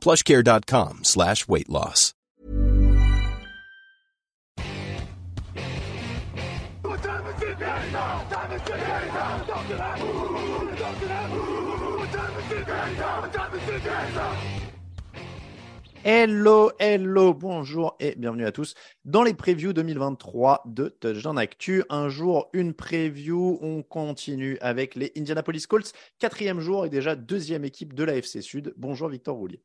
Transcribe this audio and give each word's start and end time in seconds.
plushcare.com 0.00 1.00
slash 1.04 1.46
weight 1.48 1.68
loss. 1.68 2.14
Hello, 16.02 16.70
hello, 16.78 17.34
bonjour 17.34 17.94
et 18.00 18.14
bienvenue 18.16 18.46
à 18.46 18.52
tous 18.52 18.74
dans 19.04 19.22
les 19.22 19.34
previews 19.34 19.74
2023 19.74 20.62
de 20.64 20.88
Touchdown 20.88 21.38
Actu. 21.38 21.84
Un 21.90 22.08
jour, 22.08 22.48
une 22.54 22.72
preview. 22.72 23.58
On 23.60 23.82
continue 23.82 24.56
avec 24.62 24.94
les 24.94 25.12
Indianapolis 25.16 25.66
Colts. 25.66 25.92
Quatrième 26.18 26.60
jour 26.60 26.86
et 26.86 26.90
déjà 26.90 27.16
deuxième 27.16 27.64
équipe 27.64 27.92
de 27.92 28.04
la 28.04 28.16
FC 28.16 28.40
Sud. 28.40 28.72
Bonjour 28.78 29.08
Victor 29.08 29.36
Roulier. 29.36 29.62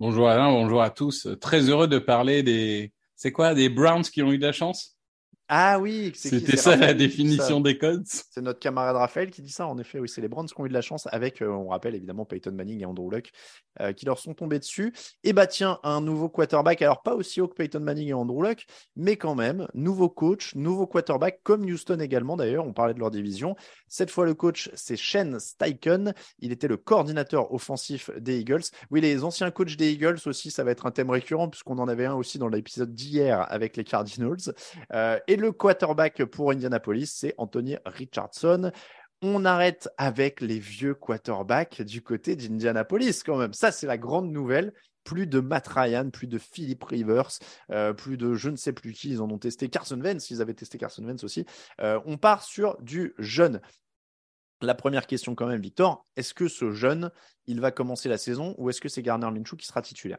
Bonjour 0.00 0.30
Alain, 0.30 0.50
bonjour 0.50 0.80
à 0.80 0.88
tous. 0.88 1.28
Très 1.42 1.68
heureux 1.68 1.86
de 1.86 1.98
parler 1.98 2.42
des. 2.42 2.90
C'est 3.16 3.32
quoi 3.32 3.52
Des 3.52 3.68
Browns 3.68 4.00
qui 4.00 4.22
ont 4.22 4.32
eu 4.32 4.38
de 4.38 4.46
la 4.46 4.52
chance? 4.52 4.96
Ah 5.52 5.80
oui, 5.80 6.12
C'était 6.14 6.56
ça 6.56 6.76
la 6.76 6.76
Raphaël 6.76 6.96
définition 6.96 7.56
ça. 7.56 7.60
des 7.60 7.76
codes 7.76 8.04
C'est 8.06 8.40
notre 8.40 8.60
camarade 8.60 8.94
Raphaël 8.94 9.30
qui 9.30 9.42
dit 9.42 9.50
ça. 9.50 9.66
En 9.66 9.78
effet, 9.78 9.98
oui, 9.98 10.08
c'est 10.08 10.20
les 10.20 10.28
Browns 10.28 10.46
qui 10.46 10.60
ont 10.60 10.64
eu 10.64 10.68
de 10.68 10.74
la 10.74 10.80
chance 10.80 11.08
avec, 11.10 11.42
euh, 11.42 11.48
on 11.48 11.70
rappelle 11.70 11.96
évidemment, 11.96 12.24
Peyton 12.24 12.52
Manning 12.52 12.82
et 12.82 12.84
Andrew 12.84 13.10
Luck 13.10 13.30
euh, 13.80 13.92
qui 13.92 14.06
leur 14.06 14.20
sont 14.20 14.32
tombés 14.32 14.60
dessus. 14.60 14.92
Et 15.24 15.32
bah 15.32 15.48
tiens, 15.48 15.80
un 15.82 16.00
nouveau 16.00 16.28
quarterback. 16.28 16.82
Alors 16.82 17.02
pas 17.02 17.16
aussi 17.16 17.40
haut 17.40 17.48
que 17.48 17.54
Peyton 17.54 17.80
Manning 17.80 18.10
et 18.10 18.12
Andrew 18.12 18.44
Luck, 18.44 18.64
mais 18.94 19.16
quand 19.16 19.34
même, 19.34 19.66
nouveau 19.74 20.08
coach, 20.08 20.54
nouveau 20.54 20.86
quarterback, 20.86 21.40
comme 21.42 21.64
Houston 21.64 21.98
également 21.98 22.36
d'ailleurs. 22.36 22.64
On 22.64 22.72
parlait 22.72 22.94
de 22.94 23.00
leur 23.00 23.10
division. 23.10 23.56
Cette 23.88 24.12
fois, 24.12 24.26
le 24.26 24.34
coach, 24.34 24.70
c'est 24.74 24.96
Shane 24.96 25.40
Steichen. 25.40 26.14
Il 26.38 26.52
était 26.52 26.68
le 26.68 26.76
coordinateur 26.76 27.52
offensif 27.52 28.08
des 28.16 28.38
Eagles. 28.38 28.62
Oui, 28.92 29.00
les 29.00 29.24
anciens 29.24 29.50
coachs 29.50 29.76
des 29.76 29.90
Eagles 29.90 30.20
aussi, 30.26 30.52
ça 30.52 30.62
va 30.62 30.70
être 30.70 30.86
un 30.86 30.92
thème 30.92 31.10
récurrent 31.10 31.48
puisqu'on 31.48 31.78
en 31.78 31.88
avait 31.88 32.06
un 32.06 32.14
aussi 32.14 32.38
dans 32.38 32.48
l'épisode 32.48 32.94
d'hier 32.94 33.44
avec 33.50 33.76
les 33.76 33.82
Cardinals. 33.82 34.54
Euh, 34.92 35.18
et 35.26 35.39
le 35.40 35.52
quarterback 35.52 36.24
pour 36.24 36.50
Indianapolis, 36.50 37.12
c'est 37.12 37.34
Anthony 37.38 37.76
Richardson. 37.84 38.70
On 39.22 39.44
arrête 39.44 39.88
avec 39.98 40.40
les 40.40 40.58
vieux 40.58 40.94
quarterbacks 40.94 41.82
du 41.82 42.02
côté 42.02 42.36
d'Indianapolis 42.36 43.22
quand 43.24 43.36
même. 43.36 43.52
Ça, 43.52 43.72
c'est 43.72 43.86
la 43.86 43.98
grande 43.98 44.30
nouvelle. 44.30 44.72
Plus 45.02 45.26
de 45.26 45.40
Matt 45.40 45.66
Ryan, 45.66 46.10
plus 46.10 46.26
de 46.26 46.36
Philip 46.36 46.84
Rivers, 46.84 47.30
euh, 47.70 47.94
plus 47.94 48.18
de 48.18 48.34
je 48.34 48.50
ne 48.50 48.56
sais 48.56 48.74
plus 48.74 48.92
qui. 48.92 49.10
Ils 49.10 49.22
en 49.22 49.30
ont 49.30 49.38
testé 49.38 49.70
Carson 49.70 49.98
Wentz. 49.98 50.30
Ils 50.30 50.42
avaient 50.42 50.54
testé 50.54 50.76
Carson 50.76 51.02
Wentz 51.04 51.24
aussi. 51.24 51.46
Euh, 51.80 51.98
on 52.04 52.18
part 52.18 52.42
sur 52.42 52.76
du 52.82 53.14
jeune. 53.18 53.60
La 54.60 54.74
première 54.74 55.06
question 55.06 55.34
quand 55.34 55.46
même, 55.46 55.60
Victor. 55.60 56.06
Est-ce 56.16 56.34
que 56.34 56.48
ce 56.48 56.70
jeune, 56.70 57.10
il 57.46 57.60
va 57.60 57.70
commencer 57.70 58.10
la 58.10 58.18
saison 58.18 58.54
ou 58.58 58.68
est-ce 58.68 58.80
que 58.80 58.90
c'est 58.90 59.02
Garner 59.02 59.30
Minshew 59.30 59.56
qui 59.56 59.66
sera 59.66 59.80
titulaire? 59.80 60.18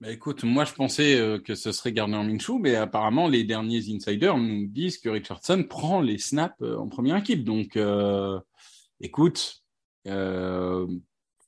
Bah 0.00 0.12
écoute, 0.12 0.44
moi 0.44 0.64
je 0.64 0.74
pensais 0.74 1.18
euh, 1.18 1.40
que 1.40 1.56
ce 1.56 1.72
serait 1.72 1.92
Gardner 1.92 2.22
Minshew, 2.22 2.60
mais 2.60 2.76
apparemment 2.76 3.26
les 3.26 3.42
derniers 3.42 3.82
insiders 3.92 4.38
nous 4.38 4.68
disent 4.68 4.98
que 4.98 5.08
Richardson 5.08 5.64
prend 5.68 6.00
les 6.00 6.18
snaps 6.18 6.54
euh, 6.62 6.76
en 6.76 6.88
première 6.88 7.16
équipe. 7.16 7.42
Donc, 7.42 7.76
euh, 7.76 8.38
écoute, 9.00 9.64
euh, 10.06 10.86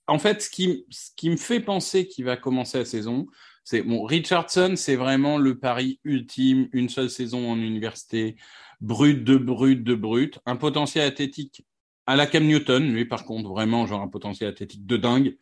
en 0.09 0.19
fait, 0.19 0.43
ce 0.43 0.51
qui, 0.51 0.85
ce 0.91 1.11
qui 1.17 1.31
me 1.31 1.37
fait 1.37 1.61
penser 1.61 2.09
qu'il 2.09 2.25
va 2.25 2.37
commencer 2.37 2.79
la 2.79 2.85
saison, 2.85 3.29
c'est 3.63 3.83
bon, 3.83 4.03
Richardson, 4.03 4.75
c'est 4.75 4.97
vraiment 4.97 5.39
le 5.39 5.61
pari 5.61 6.01
ultime, 6.03 6.69
une 6.73 6.89
seule 6.89 7.09
saison 7.09 7.53
en 7.53 7.57
université, 7.57 8.35
brut 8.81 9.23
de 9.23 9.37
brut 9.37 9.85
de 9.85 9.95
brut, 9.95 10.41
un 10.45 10.57
potentiel 10.57 11.07
athlétique 11.07 11.65
à 12.07 12.17
la 12.17 12.27
Cam 12.27 12.45
Newton, 12.45 12.93
lui 12.93 13.05
par 13.05 13.25
contre, 13.27 13.49
vraiment 13.51 13.87
genre 13.87 14.03
un 14.03 14.09
potentiel 14.09 14.49
athlétique 14.49 14.87
de 14.87 14.97
dingue, 14.97 15.37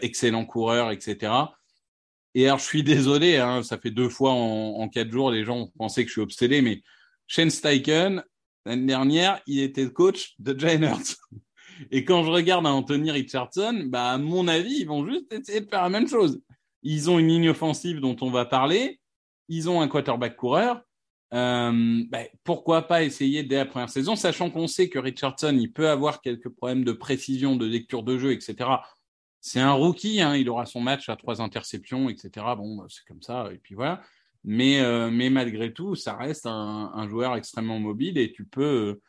excellent 0.00 0.46
coureur, 0.46 0.90
etc. 0.90 1.32
Et 2.34 2.46
alors, 2.46 2.58
je 2.58 2.64
suis 2.64 2.82
désolé, 2.82 3.36
hein, 3.36 3.62
ça 3.62 3.78
fait 3.78 3.90
deux 3.90 4.08
fois 4.08 4.32
en, 4.32 4.88
quatre 4.88 5.10
jours, 5.10 5.30
les 5.30 5.44
gens 5.44 5.68
pensé 5.78 6.04
que 6.04 6.08
je 6.08 6.12
suis 6.12 6.20
obsédé, 6.20 6.62
mais 6.62 6.82
Shane 7.26 7.50
Steichen, 7.50 8.22
l'année 8.64 8.86
dernière, 8.86 9.40
il 9.46 9.60
était 9.60 9.90
coach 9.90 10.34
de 10.38 10.52
Hurts. 10.52 11.16
Et 11.90 12.04
quand 12.04 12.24
je 12.24 12.30
regarde 12.30 12.66
Anthony 12.66 13.10
Richardson, 13.10 13.84
bah, 13.86 14.12
à 14.12 14.18
mon 14.18 14.48
avis, 14.48 14.80
ils 14.80 14.86
vont 14.86 15.06
juste 15.06 15.32
essayer 15.32 15.60
de 15.60 15.68
faire 15.68 15.82
la 15.82 15.88
même 15.88 16.08
chose. 16.08 16.40
Ils 16.82 17.08
ont 17.10 17.18
une 17.18 17.28
ligne 17.28 17.50
offensive 17.50 18.00
dont 18.00 18.16
on 18.20 18.30
va 18.30 18.44
parler. 18.44 19.00
Ils 19.48 19.70
ont 19.70 19.80
un 19.80 19.88
quarterback 19.88 20.36
coureur. 20.36 20.82
Euh, 21.34 22.02
bah, 22.08 22.20
pourquoi 22.42 22.82
pas 22.82 23.02
essayer 23.02 23.42
dès 23.42 23.56
la 23.56 23.66
première 23.66 23.90
saison, 23.90 24.16
sachant 24.16 24.50
qu'on 24.50 24.66
sait 24.66 24.88
que 24.88 24.98
Richardson, 24.98 25.56
il 25.60 25.72
peut 25.72 25.88
avoir 25.88 26.20
quelques 26.20 26.48
problèmes 26.48 26.84
de 26.84 26.92
précision, 26.92 27.56
de 27.56 27.66
lecture 27.66 28.02
de 28.02 28.18
jeu, 28.18 28.32
etc. 28.32 28.70
C'est 29.48 29.60
un 29.60 29.72
rookie, 29.72 30.20
hein, 30.20 30.36
il 30.36 30.50
aura 30.50 30.66
son 30.66 30.82
match 30.82 31.08
à 31.08 31.16
trois 31.16 31.40
interceptions, 31.40 32.10
etc. 32.10 32.44
Bon, 32.54 32.86
c'est 32.90 33.02
comme 33.06 33.22
ça, 33.22 33.48
et 33.50 33.56
puis 33.56 33.74
voilà. 33.74 34.02
Mais, 34.44 34.80
euh, 34.80 35.10
malgré 35.30 35.72
tout, 35.72 35.94
ça 35.94 36.14
reste 36.14 36.44
un, 36.44 37.08
joueur 37.08 37.34
extrêmement 37.34 37.78
mobile 37.78 38.18
et 38.18 38.30
tu 38.30 38.44
peux, 38.44 39.00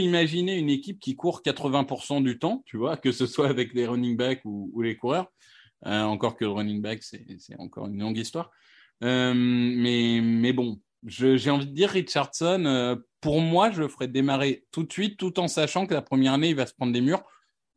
imaginer 0.00 0.58
une 0.58 0.70
équipe 0.70 0.98
qui 0.98 1.14
court 1.14 1.42
80% 1.44 2.20
du 2.20 2.36
temps, 2.40 2.64
tu 2.66 2.78
vois, 2.78 2.96
que 2.96 3.12
ce 3.12 3.26
soit 3.26 3.48
avec 3.48 3.72
les 3.72 3.86
running 3.86 4.16
backs 4.16 4.40
ou, 4.44 4.80
les 4.82 4.96
coureurs. 4.96 5.30
Euh, 5.86 6.02
encore 6.02 6.36
que 6.36 6.44
le 6.44 6.50
running 6.50 6.82
back, 6.82 7.04
c'est 7.04 7.58
encore 7.60 7.86
une 7.86 8.00
longue 8.00 8.18
histoire. 8.18 8.50
Euh, 9.04 9.32
mais, 9.34 10.52
bon, 10.52 10.80
j'ai 11.06 11.48
envie 11.48 11.68
de 11.68 11.72
dire 11.72 11.90
Richardson, 11.90 13.00
pour 13.20 13.40
moi, 13.40 13.70
je 13.70 13.82
le 13.82 13.88
ferais 13.88 14.08
démarrer 14.08 14.64
tout 14.72 14.82
de 14.82 14.92
suite, 14.92 15.16
tout 15.16 15.38
en 15.38 15.46
sachant 15.46 15.86
que 15.86 15.94
la 15.94 16.02
première 16.02 16.32
année, 16.32 16.48
il 16.48 16.56
va 16.56 16.66
se 16.66 16.74
prendre 16.74 16.92
des 16.92 17.00
murs. 17.00 17.22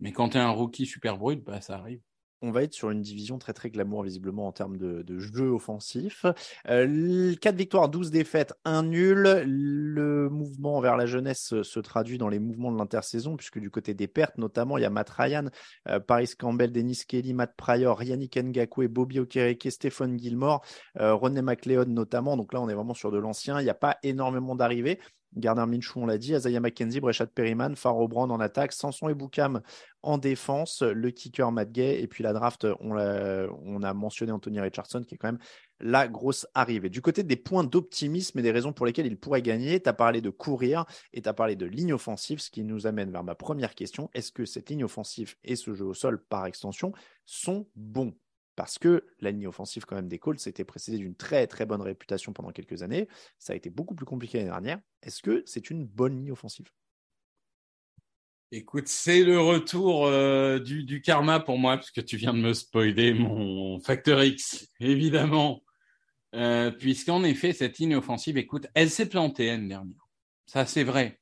Mais 0.04 0.12
quand 0.12 0.30
tu 0.30 0.38
es 0.38 0.42
un 0.42 0.50
rookie 0.50 0.86
super 0.86 1.18
brut, 1.18 1.42
bah, 1.46 1.62
ça 1.62 1.78
arrive. 1.78 2.02
on 2.42 2.52
va 2.52 2.64
être 2.64 2.74
sur 2.74 2.90
une 2.90 3.02
division 3.02 3.38
très 3.38 3.54
très 3.54 3.70
glamour 3.70 4.04
visiblement 4.04 4.48
en 4.48 4.52
termes 4.52 4.76
de, 4.76 5.18
jeu 5.18 5.48
offensif. 5.48 6.26
Euh, 6.68 7.34
4 7.40 7.56
victoires, 7.56 7.88
12 7.88 8.12
défaites, 8.12 8.54
1 8.66 8.84
nul. 8.84 9.44
Le 9.46 10.28
mouvement 10.28 10.82
vers 10.82 10.98
la 10.98 11.06
jeunesse 11.06 11.62
se, 11.62 11.80
traduit 11.80 12.18
dans 12.18 12.28
les 12.28 12.40
mouvements 12.40 12.74
de 12.74 12.78
l'intersaison, 12.78 13.38
puisque 13.38 13.60
du 13.60 13.70
côté 13.70 13.94
des 13.94 14.10
pertes, 14.10 14.38
notamment, 14.38 14.78
il 14.78 14.82
y 14.82 14.86
a 14.86 14.90
Matt 14.90 15.10
Ryan, 15.10 15.46
euh, 15.88 16.02
Paris 16.02 16.32
Campbell, 16.38 16.74
Dennis 16.74 17.04
Kelly, 17.08 17.34
Matt 17.34 17.56
Pryor, 17.56 18.04
Yannick 18.04 18.36
Ngakwe, 18.36 18.90
Bobby 18.90 19.20
Okereke, 19.20 19.72
Stéphane 19.72 20.20
Gilmore, 20.20 20.66
euh, 21.00 21.14
René 21.14 21.42
McLeod 21.42 21.88
notamment. 21.88 22.36
Donc 22.36 22.52
là, 22.52 22.60
on 22.60 22.68
est 22.68 22.76
vraiment 22.76 22.94
sur 22.94 23.10
de 23.10 23.20
l'ancien. 23.20 23.62
Il 23.62 23.64
n'y 23.64 23.70
a 23.70 23.74
pas 23.74 24.00
énormément 24.04 24.54
d'arrivées. 24.54 25.00
Gardner 25.36 25.66
Minshew, 25.66 26.00
on 26.00 26.06
l'a 26.06 26.18
dit, 26.18 26.36
Azaya 26.36 26.60
McKenzie, 26.60 27.00
Brechat 27.00 27.28
Perryman, 27.28 27.76
Faro 27.76 28.08
Brand 28.08 28.32
en 28.32 28.40
attaque, 28.40 28.72
Sanson 28.72 29.10
et 29.10 29.14
Boukam 29.14 29.62
en 30.02 30.18
défense, 30.18 30.82
le 30.82 31.12
kicker 31.12 31.52
Matt 31.52 31.72
Gay, 31.72 32.02
et 32.02 32.08
puis 32.08 32.24
la 32.24 32.34
draft, 32.34 32.68
on, 32.80 32.94
l'a- 32.94 33.48
on 33.64 33.82
a 33.84 33.94
mentionné 33.94 34.32
Anthony 34.32 34.60
Richardson, 34.60 35.02
qui 35.02 35.16
est 35.16 35.18
quand 35.18 35.30
même 35.30 35.40
la 35.80 36.08
grosse 36.08 36.48
arrivée. 36.54 36.90
Du 36.90 37.02
côté 37.02 37.24
des 37.24 37.36
points 37.36 37.64
d'optimisme 37.64 38.40
et 38.40 38.42
des 38.42 38.52
raisons 38.52 38.74
pour 38.74 38.86
lesquelles 38.86 39.08
il 39.08 39.18
pourrait 39.18 39.42
gagner, 39.42 39.82
tu 39.82 39.90
as 39.90 39.94
parlé 39.94 40.22
de 40.22 40.30
courir 40.30 40.86
et 41.14 41.22
tu 41.22 41.30
as 41.30 41.34
parlé 41.34 41.56
de 41.56 41.66
ligne 41.66 41.94
offensive, 41.94 42.40
ce 42.40 42.50
qui 42.50 42.64
nous 42.64 42.88
amène 42.88 43.12
vers 43.12 43.24
ma 43.24 43.36
première 43.36 43.76
question. 43.76 44.10
Est-ce 44.14 44.32
que 44.32 44.46
cette 44.46 44.70
ligne 44.70 44.84
offensive 44.84 45.36
et 45.44 45.56
ce 45.56 45.74
jeu 45.74 45.86
au 45.86 45.94
sol 45.94 46.24
par 46.24 46.46
extension 46.46 46.94
sont 47.26 47.68
bons? 47.76 48.14
Parce 48.56 48.78
que 48.78 49.06
la 49.20 49.32
ligne 49.32 49.48
offensive 49.48 49.86
quand 49.86 49.96
même 49.96 50.08
des 50.08 50.20
Colts 50.20 50.40
s'était 50.40 50.64
précédée 50.64 50.98
d'une 50.98 51.16
très 51.16 51.48
très 51.48 51.66
bonne 51.66 51.82
réputation 51.82 52.34
pendant 52.34 52.52
quelques 52.52 52.84
années. 52.84 53.08
Ça 53.40 53.54
a 53.54 53.56
été 53.56 53.70
beaucoup 53.70 53.96
plus 53.96 54.06
compliqué 54.06 54.38
l'année 54.38 54.50
dernière. 54.50 54.80
Est-ce 55.02 55.22
que 55.22 55.44
c'est 55.46 55.70
une 55.70 55.86
bonne 55.86 56.16
ligne 56.16 56.32
offensive? 56.32 56.68
Écoute, 58.52 58.88
c'est 58.88 59.24
le 59.24 59.40
retour 59.40 60.06
euh, 60.06 60.60
du, 60.60 61.02
karma 61.02 61.40
pour 61.40 61.58
moi, 61.58 61.78
puisque 61.78 62.06
tu 62.06 62.18
viens 62.18 62.34
de 62.34 62.40
me 62.40 62.54
spoiler 62.54 63.12
mon 63.12 63.80
facteur 63.80 64.24
X, 64.24 64.68
évidemment. 64.80 65.64
Euh, 66.36 66.70
Puisqu'en 66.70 67.24
effet, 67.24 67.54
cette 67.54 67.80
ligne 67.80 67.96
offensive, 67.96 68.38
écoute, 68.38 68.68
elle 68.76 68.92
s'est 68.92 69.10
plantée 69.10 69.48
l'année 69.48 69.70
dernière. 69.70 70.08
Ça, 70.46 70.68
c'est 70.68 70.84
vrai. 70.84 71.20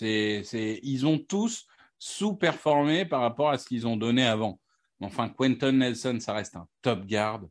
Ils 0.00 1.06
ont 1.06 1.18
tous 1.18 1.66
sous-performé 2.00 3.04
par 3.04 3.20
rapport 3.20 3.50
à 3.50 3.58
ce 3.58 3.66
qu'ils 3.66 3.86
ont 3.86 3.96
donné 3.96 4.24
avant. 4.26 4.60
Enfin, 5.00 5.28
Quentin 5.28 5.72
Nelson, 5.72 6.18
ça 6.20 6.32
reste 6.32 6.56
un 6.56 6.66
top 6.82 7.06
guard. 7.06 7.42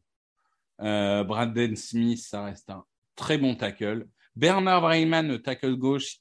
Euh, 0.82 1.24
Brandon 1.24 1.76
Smith, 1.76 2.20
ça 2.20 2.46
reste 2.46 2.70
un 2.70 2.84
très 3.16 3.38
bon 3.38 3.56
tackle. 3.56 4.08
Bernard 4.36 4.84
Rayman, 4.84 5.28
le 5.28 5.42
tackle 5.42 5.76
gauche, 5.76 6.18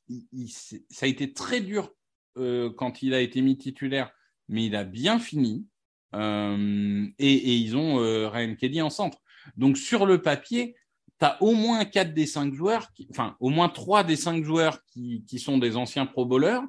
ça 0.91 1.07
a 1.07 1.09
été 1.09 1.33
très 1.33 1.61
dur 1.61 1.91
euh, 2.37 2.71
quand 2.71 3.03
il 3.03 3.15
a 3.15 3.21
été 3.21 3.41
mis 3.41 3.57
titulaire, 3.57 4.11
mais 4.49 4.67
il 4.67 4.77
a 4.77 4.85
bien 4.85 5.19
fini. 5.19 5.67
Euh, 6.15 7.07
et, 7.19 7.57
ils 7.57 7.75
ont 7.77 8.01
euh, 8.01 8.29
Ryan 8.29 8.55
Kelly 8.55 8.83
en 8.83 8.91
centre. 8.91 9.19
Donc 9.57 9.79
sur 9.79 10.05
le 10.05 10.21
papier, 10.21 10.77
tu 11.19 11.27
as 11.27 11.43
au 11.43 11.53
moins 11.53 11.85
quatre 11.87 12.13
des 12.13 12.27
cinq 12.27 12.53
joueurs, 12.53 12.93
qui, 12.93 13.09
enfin 13.11 13.37
au 13.41 13.49
moins 13.49 13.71
trois 13.71 14.05
des 14.05 14.17
cinq 14.17 14.45
joueurs 14.45 14.85
qui, 14.85 15.25
sont 15.39 15.57
des 15.57 15.77
anciens 15.77 16.05
pro 16.05 16.27
bowlers. 16.27 16.61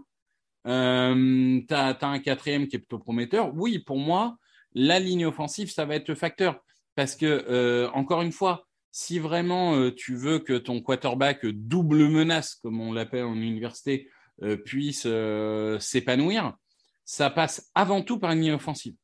Tu 0.66 0.70
as, 0.72 1.98
un 2.02 2.20
quatrième 2.20 2.68
qui 2.68 2.78
est 2.78 2.80
plutôt 2.80 3.00
prometteur. 3.00 3.54
Oui, 3.54 3.80
pour 3.80 4.00
moi, 4.00 4.38
la 4.76 5.00
ligne 5.00 5.26
offensive, 5.26 5.72
ça 5.72 5.86
va 5.86 5.96
être 5.96 6.08
le 6.10 6.16
facteur. 6.16 6.60
Parce 6.96 7.16
que, 7.16 7.26
euh, 7.50 7.90
encore 7.94 8.22
une 8.22 8.32
fois, 8.32 8.68
si 8.92 9.18
vraiment 9.18 9.76
euh, 9.76 9.92
tu 9.92 10.16
veux 10.16 10.40
que 10.40 10.54
ton 10.54 10.82
quarterback 10.82 11.46
double 11.46 12.08
menace, 12.08 12.56
comme 12.62 12.80
on 12.80 12.94
l'appelle 12.94 13.24
en 13.26 13.36
université, 13.36 14.08
euh, 14.44 14.58
puisse 14.58 15.08
s'épanouir, 15.80 16.56
ça 17.06 17.30
passe 17.30 17.72
avant 17.76 18.02
tout 18.02 18.20
par 18.20 18.32
une 18.32 18.42
ligne 18.42 18.52
offensive. 18.54 18.96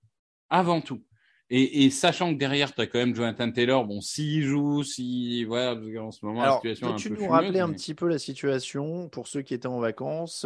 Avant 0.50 0.81
tout. 0.81 1.04
Et, 1.51 1.86
et 1.86 1.89
sachant 1.89 2.31
que 2.31 2.38
derrière, 2.38 2.74
tu 2.75 2.81
as 2.81 2.86
quand 2.88 3.00
même 3.00 3.16
Jonathan 3.16 3.51
Taylor, 3.51 3.83
bon, 3.86 4.01
s'il 4.01 4.44
joue, 4.44 4.83
si. 4.83 5.44
Voilà, 5.45 5.74
en 6.00 6.12
ce 6.12 6.24
moment, 6.24 6.42
Alors, 6.44 6.62
la 6.63 6.75
situation 6.75 6.89
est 6.89 6.94
un 6.94 6.95
tu 6.98 7.10
peu 7.10 7.16
nous 7.16 7.21
fumeuse, 7.21 7.31
rappeler 7.33 7.51
mais- 7.54 7.60
un 7.62 7.74
petit 7.74 7.95
peu 7.95 8.07
la 8.07 8.19
situation 8.19 9.10
pour 9.10 9.27
ceux 9.27 9.42
qui 9.42 9.56
étaient 9.56 9.68
en 9.68 9.80
vacances 9.80 10.45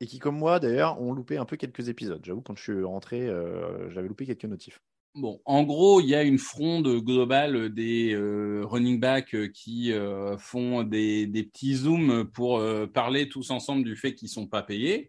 et 0.00 0.06
qui, 0.06 0.18
comme 0.18 0.36
moi 0.36 0.60
d'ailleurs, 0.60 1.00
ont 1.00 1.12
loupé 1.12 1.36
un 1.38 1.44
peu 1.44 1.56
quelques 1.56 1.88
épisodes. 1.88 2.20
J'avoue, 2.24 2.40
quand 2.40 2.56
je 2.56 2.62
suis 2.62 2.84
rentré, 2.84 3.28
euh, 3.28 3.90
j'avais 3.90 4.08
loupé 4.08 4.26
quelques 4.26 4.44
notifs. 4.44 4.80
Bon, 5.14 5.40
en 5.46 5.64
gros, 5.64 6.00
il 6.00 6.06
y 6.06 6.14
a 6.14 6.22
une 6.22 6.38
fronde 6.38 6.86
globale 7.00 7.74
des 7.74 8.12
euh, 8.14 8.62
running 8.64 9.00
backs 9.00 9.34
euh, 9.34 9.48
qui 9.48 9.92
font 10.38 10.84
des, 10.84 11.26
petits 11.26 11.74
zooms 11.74 12.24
pour 12.32 12.62
parler 12.92 13.28
tous 13.28 13.50
ensemble 13.50 13.84
du 13.84 13.96
fait 13.96 14.14
qu'ils 14.14 14.28
sont 14.28 14.46
pas 14.46 14.62
payés. 14.62 15.08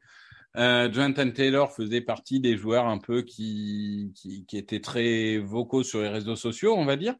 Euh, 0.58 0.92
Jonathan 0.92 1.30
Taylor 1.30 1.72
faisait 1.72 2.02
partie 2.02 2.40
des 2.40 2.58
joueurs 2.58 2.88
un 2.88 2.98
peu 2.98 3.22
qui, 3.22 4.12
qui, 4.16 4.58
étaient 4.58 4.80
très 4.80 5.38
vocaux 5.38 5.84
sur 5.84 6.02
les 6.02 6.10
réseaux 6.10 6.36
sociaux, 6.36 6.74
on 6.76 6.86
va 6.86 6.96
dire. 6.96 7.16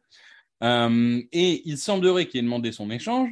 Et 0.62 1.62
il 1.64 1.78
semblerait 1.78 2.26
qu'il 2.26 2.40
ait 2.40 2.42
demandé 2.42 2.72
son 2.72 2.90
échange. 2.90 3.30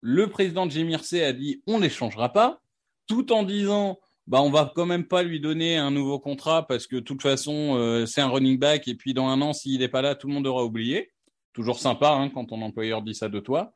Le 0.00 0.28
président 0.28 0.66
de 0.66 0.72
Gémircé 0.72 1.22
a 1.22 1.32
dit 1.32 1.62
on 1.68 1.78
l'échangera 1.78 2.32
pas, 2.32 2.60
tout 3.06 3.32
en 3.32 3.42
disant 3.42 3.98
bah 4.26 4.42
on 4.42 4.50
va 4.50 4.72
quand 4.74 4.86
même 4.86 5.06
pas 5.06 5.22
lui 5.22 5.40
donner 5.40 5.76
un 5.76 5.90
nouveau 5.90 6.18
contrat 6.18 6.66
parce 6.66 6.86
que 6.86 6.96
de 6.96 7.00
toute 7.00 7.22
façon 7.22 7.76
euh, 7.76 8.06
c'est 8.06 8.20
un 8.20 8.28
running 8.28 8.58
back 8.58 8.88
et 8.88 8.94
puis 8.94 9.14
dans 9.14 9.28
un 9.28 9.40
an 9.40 9.52
s'il 9.52 9.80
n'est 9.80 9.88
pas 9.88 10.02
là 10.02 10.14
tout 10.14 10.26
le 10.26 10.34
monde 10.34 10.46
aura 10.46 10.64
oublié. 10.64 11.12
Toujours 11.52 11.78
sympa 11.78 12.10
hein, 12.10 12.28
quand 12.28 12.46
ton 12.46 12.60
employeur 12.62 13.02
dit 13.02 13.14
ça 13.14 13.28
de 13.28 13.40
toi. 13.40 13.72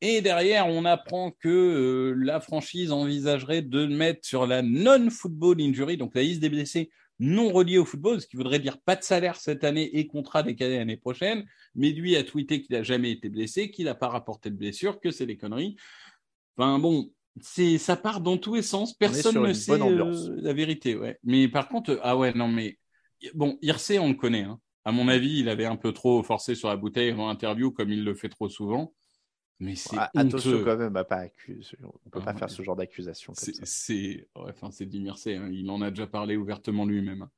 Et 0.00 0.20
derrière 0.20 0.66
on 0.66 0.84
apprend 0.84 1.30
que 1.30 1.48
euh, 1.48 2.14
la 2.18 2.40
franchise 2.40 2.90
envisagerait 2.90 3.62
de 3.62 3.80
le 3.80 3.94
mettre 3.94 4.26
sur 4.26 4.46
la 4.46 4.62
non-football 4.62 5.60
injury, 5.60 5.96
donc 5.96 6.14
la 6.14 6.22
liste 6.22 6.40
des 6.40 6.50
blessés 6.50 6.90
non 7.20 7.52
reliés 7.52 7.78
au 7.78 7.84
football, 7.84 8.20
ce 8.20 8.26
qui 8.26 8.36
voudrait 8.36 8.58
dire 8.58 8.78
pas 8.78 8.96
de 8.96 9.02
salaire 9.02 9.36
cette 9.36 9.64
année 9.64 9.96
et 9.96 10.06
contrat 10.06 10.42
décalé 10.42 10.78
l'année 10.78 10.96
prochaine. 10.96 11.46
Mais 11.74 11.90
lui 11.90 12.16
a 12.16 12.24
tweeté 12.24 12.60
qu'il 12.60 12.74
n'a 12.74 12.82
jamais 12.82 13.12
été 13.12 13.28
blessé, 13.28 13.70
qu'il 13.70 13.84
n'a 13.84 13.94
pas 13.94 14.08
rapporté 14.08 14.50
de 14.50 14.56
blessure, 14.56 15.00
que 15.00 15.10
c'est 15.10 15.26
des 15.26 15.36
conneries. 15.36 15.76
Enfin 16.56 16.78
bon, 16.78 17.12
c'est 17.40 17.78
ça 17.78 17.96
part 17.96 18.20
dans 18.20 18.36
tous 18.38 18.54
les 18.54 18.62
sens. 18.62 18.94
Personne 18.94 19.42
ne 19.42 19.52
sait 19.52 19.72
euh, 19.72 20.36
la 20.40 20.52
vérité. 20.52 20.96
Ouais. 20.96 21.18
Mais 21.24 21.48
par 21.48 21.68
contre, 21.68 21.90
euh, 21.90 22.00
ah 22.02 22.16
ouais, 22.16 22.32
non 22.34 22.48
mais 22.48 22.78
bon, 23.34 23.58
Irsay, 23.62 23.98
on 23.98 24.08
le 24.08 24.14
connaît. 24.14 24.42
Hein. 24.42 24.60
À 24.84 24.92
mon 24.92 25.08
avis, 25.08 25.40
il 25.40 25.48
avait 25.48 25.64
un 25.64 25.76
peu 25.76 25.92
trop 25.92 26.22
forcé 26.22 26.54
sur 26.54 26.68
la 26.68 26.76
bouteille 26.76 27.10
avant 27.10 27.28
l'interview, 27.28 27.70
comme 27.70 27.90
il 27.90 28.04
le 28.04 28.14
fait 28.14 28.28
trop 28.28 28.48
souvent. 28.48 28.92
Mais 29.60 29.76
c'est 29.76 29.96
Ah, 29.96 30.10
Attention 30.14 30.62
quand 30.64 30.76
même 30.76 30.96
à 30.96 31.04
pas 31.04 31.16
accuser. 31.16 31.78
On 31.82 32.10
peut 32.10 32.18
Ah 32.20 32.20
pas 32.20 32.32
ouais. 32.32 32.38
faire 32.38 32.50
ce 32.50 32.62
genre 32.62 32.76
d'accusation. 32.76 33.32
C'est, 33.36 34.28
ouais, 34.36 34.50
enfin, 34.50 34.70
c'est 34.70 34.86
Mircea, 34.86 35.36
hein. 35.38 35.48
il 35.52 35.70
en 35.70 35.80
a 35.80 35.90
déjà 35.90 36.06
parlé 36.06 36.36
ouvertement 36.36 36.84
lui-même. 36.84 37.28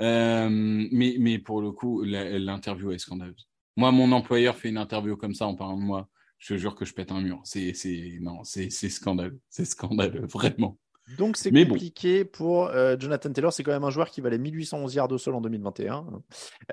Euh, 0.00 0.48
mais, 0.50 1.16
mais 1.18 1.38
pour 1.38 1.62
le 1.62 1.70
coup, 1.72 2.02
l'interview 2.02 2.90
est 2.92 2.98
scandaleuse. 2.98 3.48
Moi, 3.76 3.90
mon 3.90 4.12
employeur 4.12 4.56
fait 4.56 4.68
une 4.68 4.76
interview 4.76 5.16
comme 5.16 5.34
ça 5.34 5.46
en 5.46 5.54
parlant 5.54 5.78
de 5.78 5.84
moi. 5.84 6.08
Je 6.42 6.56
jure 6.56 6.74
que 6.74 6.84
je 6.84 6.92
pète 6.92 7.12
un 7.12 7.20
mur. 7.20 7.40
C'est, 7.44 7.72
c'est, 7.72 8.18
non, 8.20 8.42
c'est, 8.42 8.68
c'est 8.68 8.88
scandaleux. 8.88 9.38
C'est 9.48 9.64
scandaleux, 9.64 10.26
vraiment. 10.26 10.76
Donc 11.18 11.36
c'est 11.36 11.50
Mais 11.52 11.64
bon. 11.64 11.74
compliqué 11.74 12.24
pour 12.24 12.66
euh, 12.66 12.96
Jonathan 12.98 13.32
Taylor. 13.32 13.52
C'est 13.52 13.62
quand 13.62 13.70
même 13.70 13.84
un 13.84 13.90
joueur 13.90 14.10
qui 14.10 14.20
valait 14.20 14.38
1811 14.38 14.94
yards 14.94 15.12
au 15.12 15.18
sol 15.18 15.36
en 15.36 15.40
2021. 15.40 16.04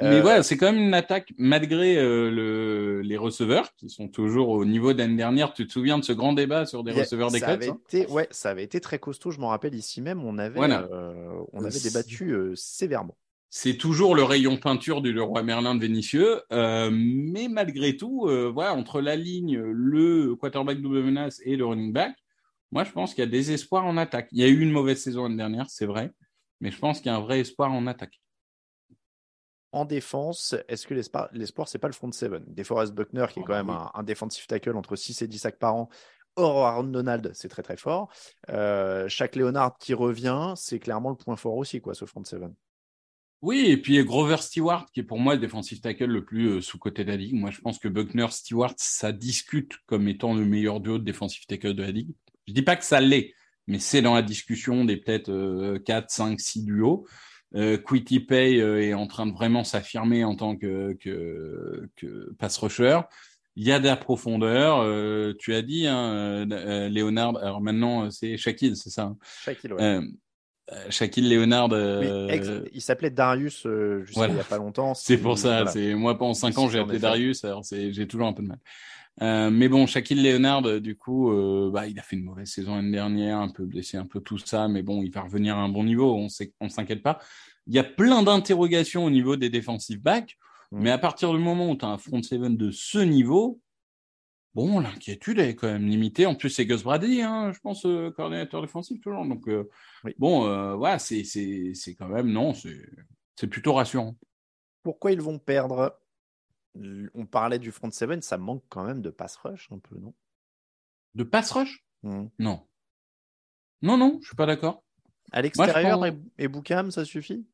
Mais 0.02 0.04
Euh, 0.06 0.22
voilà, 0.22 0.42
c'est 0.44 0.58
quand 0.58 0.72
même 0.72 0.82
une 0.82 0.94
attaque, 0.96 1.34
malgré 1.38 1.98
euh, 1.98 2.32
le, 2.32 3.02
les 3.02 3.18
receveurs, 3.18 3.76
qui 3.76 3.90
sont 3.90 4.08
toujours 4.08 4.50
au 4.50 4.66
niveau 4.66 4.94
d'année 4.94 5.18
dernière. 5.18 5.54
Tu 5.54 5.68
te 5.68 5.72
souviens 5.72 6.00
de 6.00 6.04
ce 6.04 6.14
grand 6.14 6.34
débat 6.34 6.66
sur 6.66 6.84
des 6.84 6.92
receveurs 6.92 7.30
des 7.30 7.40
Colts 7.40 7.64
hein 7.70 7.78
été, 7.88 8.08
ouais, 8.12 8.28
ça 8.32 8.50
avait 8.50 8.64
été 8.64 8.80
très 8.82 8.98
costaud. 8.98 9.30
Je 9.30 9.40
m'en 9.40 9.50
rappelle 9.50 9.76
ici 9.76 10.02
même, 10.02 10.24
on 10.24 10.40
avait, 10.40 10.58
Voilà. 10.58 10.88
on 11.54 11.64
avait 11.64 11.80
débattu 11.80 12.34
sévèrement. 12.56 13.18
C'est 13.50 13.78
toujours 13.78 14.16
le 14.16 14.24
rayon 14.24 14.58
peinture 14.58 15.02
du 15.02 15.12
Leroy 15.12 15.44
Merlin 15.44 15.76
de 15.76 15.82
Vénitieux, 15.82 16.42
euh, 16.52 16.90
mais 16.92 17.48
malgré 17.48 17.98
tout, 17.98 18.28
euh, 18.28 18.52
voilà, 18.54 18.74
entre 18.74 19.02
la 19.02 19.16
ligne, 19.16 19.58
le 19.60 20.36
quarterback 20.36 20.82
double 20.82 21.04
menace 21.04 21.42
et 21.44 21.56
le 21.56 21.66
running 21.66 21.92
back, 21.92 22.16
moi 22.72 22.84
je 22.84 22.92
pense 22.92 23.14
qu'il 23.14 23.24
y 23.24 23.28
a 23.28 23.30
des 23.30 23.52
espoirs 23.52 23.86
en 23.86 23.98
attaque. 23.98 24.30
Il 24.32 24.40
y 24.40 24.44
a 24.44 24.48
eu 24.48 24.60
une 24.60 24.72
mauvaise 24.72 25.02
saison 25.02 25.24
l'année 25.24 25.38
dernière, 25.38 25.70
c'est 25.70 25.88
vrai, 25.88 26.12
mais 26.62 26.70
je 26.70 26.78
pense 26.78 27.00
qu'il 27.00 27.08
y 27.08 27.16
a 27.16 27.18
un 27.18 27.22
vrai 27.22 27.40
espoir 27.40 27.72
en 27.72 27.88
attaque. 27.88 28.22
En 29.72 29.86
défense, 29.86 30.56
est-ce 30.68 30.88
que 30.88 30.94
l'espoir, 30.94 31.30
l'espoir 31.32 31.68
c'est 31.68 31.78
pas 31.78 31.88
le 31.88 31.94
front 31.94 32.12
seven? 32.12 32.44
DeForest 32.48 32.94
Buckner, 32.94 33.26
qui 33.32 33.40
est 33.40 33.44
quand 33.44 33.54
bah 33.54 33.64
même 33.64 33.70
un, 33.70 33.92
un 33.94 34.04
defensive 34.04 34.48
tackle 34.48 34.76
entre 34.76 34.96
6 34.96 35.22
et 35.22 35.28
10 35.28 35.38
sacs 35.40 35.60
par 35.60 35.76
an. 35.76 35.90
Or, 36.36 36.66
Aaron 36.66 36.84
Donald, 36.86 37.32
c'est 37.34 37.50
très 37.50 37.64
très 37.64 37.78
fort. 37.78 38.12
Euh, 38.50 39.08
Shaq 39.10 39.36
Leonard 39.36 39.78
qui 39.78 39.94
revient, 39.94 40.54
c'est 40.56 40.80
clairement 40.80 41.10
le 41.10 41.16
point 41.16 41.36
fort 41.36 41.56
aussi, 41.56 41.82
quoi, 41.82 41.94
ce 41.94 42.06
front 42.06 42.24
seven. 42.24 42.54
Oui, 43.42 43.68
et 43.70 43.78
puis 43.78 44.04
Grover 44.04 44.38
Stewart, 44.42 44.88
qui 44.94 45.00
est 45.00 45.04
pour 45.04 45.18
moi 45.20 45.36
le 45.36 45.40
defensive 45.40 45.80
tackle 45.80 46.06
le 46.06 46.26
plus 46.26 46.48
euh, 46.50 46.62
sous-coté 46.62 47.06
de 47.06 47.10
la 47.12 47.16
ligue. 47.18 47.36
Moi, 47.36 47.52
je 47.52 47.62
pense 47.62 47.80
que 47.80 47.88
Buckner, 47.88 48.28
Stewart, 48.32 48.74
ça 48.78 49.12
discute 49.14 49.78
comme 49.86 50.08
étant 50.10 50.34
le 50.34 50.44
meilleur 50.44 50.82
duo 50.82 50.98
de 50.98 51.04
defensive 51.06 51.46
tackle 51.48 51.74
de 51.74 51.84
la 51.84 51.92
ligue. 51.92 52.10
Je 52.48 52.54
dis 52.54 52.64
pas 52.64 52.76
que 52.76 52.84
ça 52.84 53.00
l'est, 53.00 53.34
mais 53.68 53.80
c'est 53.80 54.02
dans 54.02 54.14
la 54.14 54.24
discussion 54.24 54.84
des 54.84 54.98
peut-être 54.98 55.30
euh, 55.30 55.80
4, 55.80 56.10
5, 56.10 56.40
6 56.40 56.64
duos. 56.66 57.08
Euh, 57.56 57.78
Quitty 57.78 58.20
Pay 58.20 58.60
euh, 58.62 58.82
est 58.82 58.94
en 58.94 59.08
train 59.08 59.26
de 59.26 59.32
vraiment 59.32 59.64
s'affirmer 59.64 60.24
en 60.26 60.36
tant 60.36 60.56
que, 60.58 60.94
que, 61.00 61.90
que 61.96 62.34
pass 62.38 62.58
rusher. 62.58 63.00
Il 63.56 63.66
y 63.66 63.72
a 63.72 63.80
de 63.80 63.86
la 63.86 63.96
profondeur. 63.98 64.80
euh, 64.82 65.34
tu 65.40 65.54
as 65.56 65.62
dit, 65.62 65.88
hein, 65.88 65.98
euh, 65.98 66.46
euh, 66.52 66.90
Leonard. 66.90 67.38
Alors 67.38 67.62
maintenant, 67.62 68.12
c'est 68.12 68.36
Shaquille, 68.38 68.76
c'est 68.76 68.90
ça. 68.90 69.04
hein? 69.04 69.18
Shaquille, 69.44 69.74
ouais. 69.74 70.00
Euh, 70.72 70.86
Shaquille 70.90 71.30
Leonard. 71.30 71.70
Oui, 71.70 71.76
euh, 71.78 72.28
ex- 72.30 72.50
il 72.74 72.82
s'appelait 72.82 73.10
Darius 73.10 73.66
euh, 73.66 74.04
jusqu'à 74.04 74.20
voilà. 74.20 74.34
il 74.34 74.38
y 74.38 74.40
a 74.42 74.44
pas 74.44 74.58
longtemps. 74.58 74.94
c'est 74.94 75.18
pour 75.18 75.38
ça. 75.38 75.64
voilà. 75.64 75.72
C'est 75.72 75.96
moi 75.96 76.18
pendant 76.18 76.34
cinq 76.36 76.58
ans 76.60 76.68
Si, 76.68 76.74
j'ai 76.74 76.80
appelé. 76.80 77.00
Darius. 77.00 77.44
Alors 77.44 77.64
j'ai 77.70 78.08
toujours 78.08 78.28
un 78.28 78.34
peu 78.34 78.44
de 78.44 78.48
mal. 78.50 78.60
Euh, 79.22 79.50
mais 79.50 79.68
bon, 79.68 79.86
Shaquille 79.88 80.22
Leonard, 80.22 80.80
du 80.80 80.96
coup, 80.96 81.32
bah, 81.74 81.88
il 81.88 81.98
a 82.00 82.02
fait 82.04 82.16
une 82.16 82.24
mauvaise 82.24 82.48
saison 82.50 82.76
l'année 82.76 82.92
dernière, 82.92 83.40
un 83.40 83.50
peu 83.50 83.66
blessé, 83.66 83.98
un 83.98 84.06
peu 84.06 84.20
tout 84.22 84.38
ça, 84.38 84.68
mais 84.68 84.82
bon, 84.84 85.02
il 85.04 85.12
va 85.12 85.22
revenir 85.22 85.58
à 85.58 85.62
un 85.62 85.70
bon 85.70 85.84
niveau. 85.84 86.14
On 86.16 86.30
sait, 86.30 86.54
on 86.62 86.70
s'inquiète 86.70 87.02
pas. 87.04 87.20
Il 87.68 87.74
y 87.74 87.80
a 87.80 87.84
plein 87.84 88.24
d'interrogations 88.24 89.04
au 89.06 89.10
niveau 89.10 89.36
des 89.36 89.50
defensive 89.50 90.02
backs, 90.02 90.38
Mm. 90.72 90.84
mais 90.84 90.92
à 90.92 91.00
partir 91.00 91.34
du 91.34 91.40
moment 91.40 91.72
où 91.72 91.76
tu 91.76 91.84
as 91.84 91.88
un 91.88 91.98
front 91.98 92.22
seven 92.22 92.56
de 92.56 92.70
ce 92.70 93.00
niveau, 93.00 93.60
bon, 94.54 94.80
l'inquiétude 94.80 95.40
est 95.40 95.56
quand 95.56 95.68
même 95.68 95.88
limitée. 95.88 96.26
En 96.26 96.36
plus, 96.36 96.50
c'est 96.50 96.66
Gus 96.66 96.84
Bradley, 96.84 97.22
hein, 97.22 97.52
je 97.52 97.60
pense, 97.60 97.86
euh, 97.86 98.12
coordinateur 98.12 98.62
défensif 98.62 99.00
toujours. 99.02 99.26
Donc 99.26 99.48
euh, 99.48 99.70
Oui. 100.04 100.14
bon, 100.18 100.46
euh, 100.48 100.76
voilà, 100.76 101.00
c'est 101.00 101.24
c'est 101.24 101.74
c'est 101.74 101.96
quand 101.96 102.10
même 102.10 102.32
non, 102.32 102.54
c'est 102.54 102.82
c'est 103.36 103.48
plutôt 103.48 103.74
rassurant. 103.74 104.18
Pourquoi 104.84 105.12
ils 105.12 105.22
vont 105.22 105.40
perdre? 105.40 106.00
On 107.14 107.26
parlait 107.26 107.60
du 107.60 107.72
front 107.72 107.92
seven, 107.92 108.22
ça 108.22 108.38
manque 108.38 108.64
quand 108.70 108.86
même 108.86 109.02
de 109.02 109.10
pass 109.10 109.36
rush 109.38 109.70
un 109.72 109.80
peu, 109.80 109.98
non? 109.98 110.14
De 111.16 111.24
pass 111.24 111.52
rush? 111.52 111.84
Hmm. 112.04 112.28
Non. 112.38 112.68
Non, 113.82 113.98
non, 113.98 114.20
je 114.22 114.28
suis 114.28 114.36
pas 114.36 114.46
d'accord. 114.46 114.84
À 115.32 115.42
l'extérieur 115.42 116.00
pense- 116.00 116.10
et, 116.38 116.44
et 116.44 116.48
Boukham, 116.48 116.92
ça 116.92 117.06
suffit? 117.06 117.46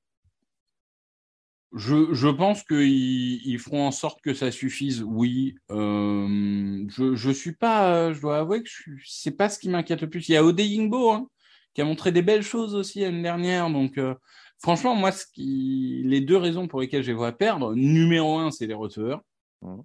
Je, 1.74 2.14
je 2.14 2.30
pense 2.30 2.64
qu'ils 2.64 3.46
ils 3.46 3.60
feront 3.60 3.86
en 3.86 3.92
sorte 3.92 4.22
que 4.22 4.34
ça 4.34 4.50
suffise, 4.52 5.04
oui. 5.04 5.56
Euh, 5.72 6.55
je, 6.90 7.16
je 7.16 7.32
suis 7.32 7.54
pas, 7.54 8.14
je 8.14 8.22
dois 8.22 8.40
avouer 8.40 8.64
que 8.64 8.70
je 8.70 8.74
suis, 8.74 8.92
c'est 9.06 9.32
pas 9.32 9.50
ce 9.50 9.60
qui 9.60 9.70
m'inquiète 9.70 10.02
le 10.02 10.10
plus. 10.10 10.28
Il 10.30 10.34
y 10.34 10.38
a 10.38 10.44
Odeyingbo, 10.44 11.12
hein, 11.12 11.30
qui 11.74 11.82
a 11.82 11.86
montré 11.86 12.12
des 12.12 12.22
belles 12.22 12.44
choses 12.44 12.76
aussi 12.76 13.02
l'année 13.02 13.22
dernière. 13.22 13.70
Donc, 13.70 13.98
euh, 13.98 14.16
franchement, 14.60 14.96
moi, 14.96 15.12
ce 15.12 15.26
qui... 15.26 16.02
les 16.06 16.22
deux 16.22 16.38
raisons 16.38 16.68
pour 16.68 16.82
lesquelles 16.82 17.04
je 17.04 17.10
les 17.10 17.18
vois 17.18 17.32
perdre, 17.32 17.76
numéro 17.76 18.38
un, 18.38 18.52
c'est 18.52 18.68
les 18.68 18.74
receveurs. 18.74 19.22
Mhm. 19.62 19.84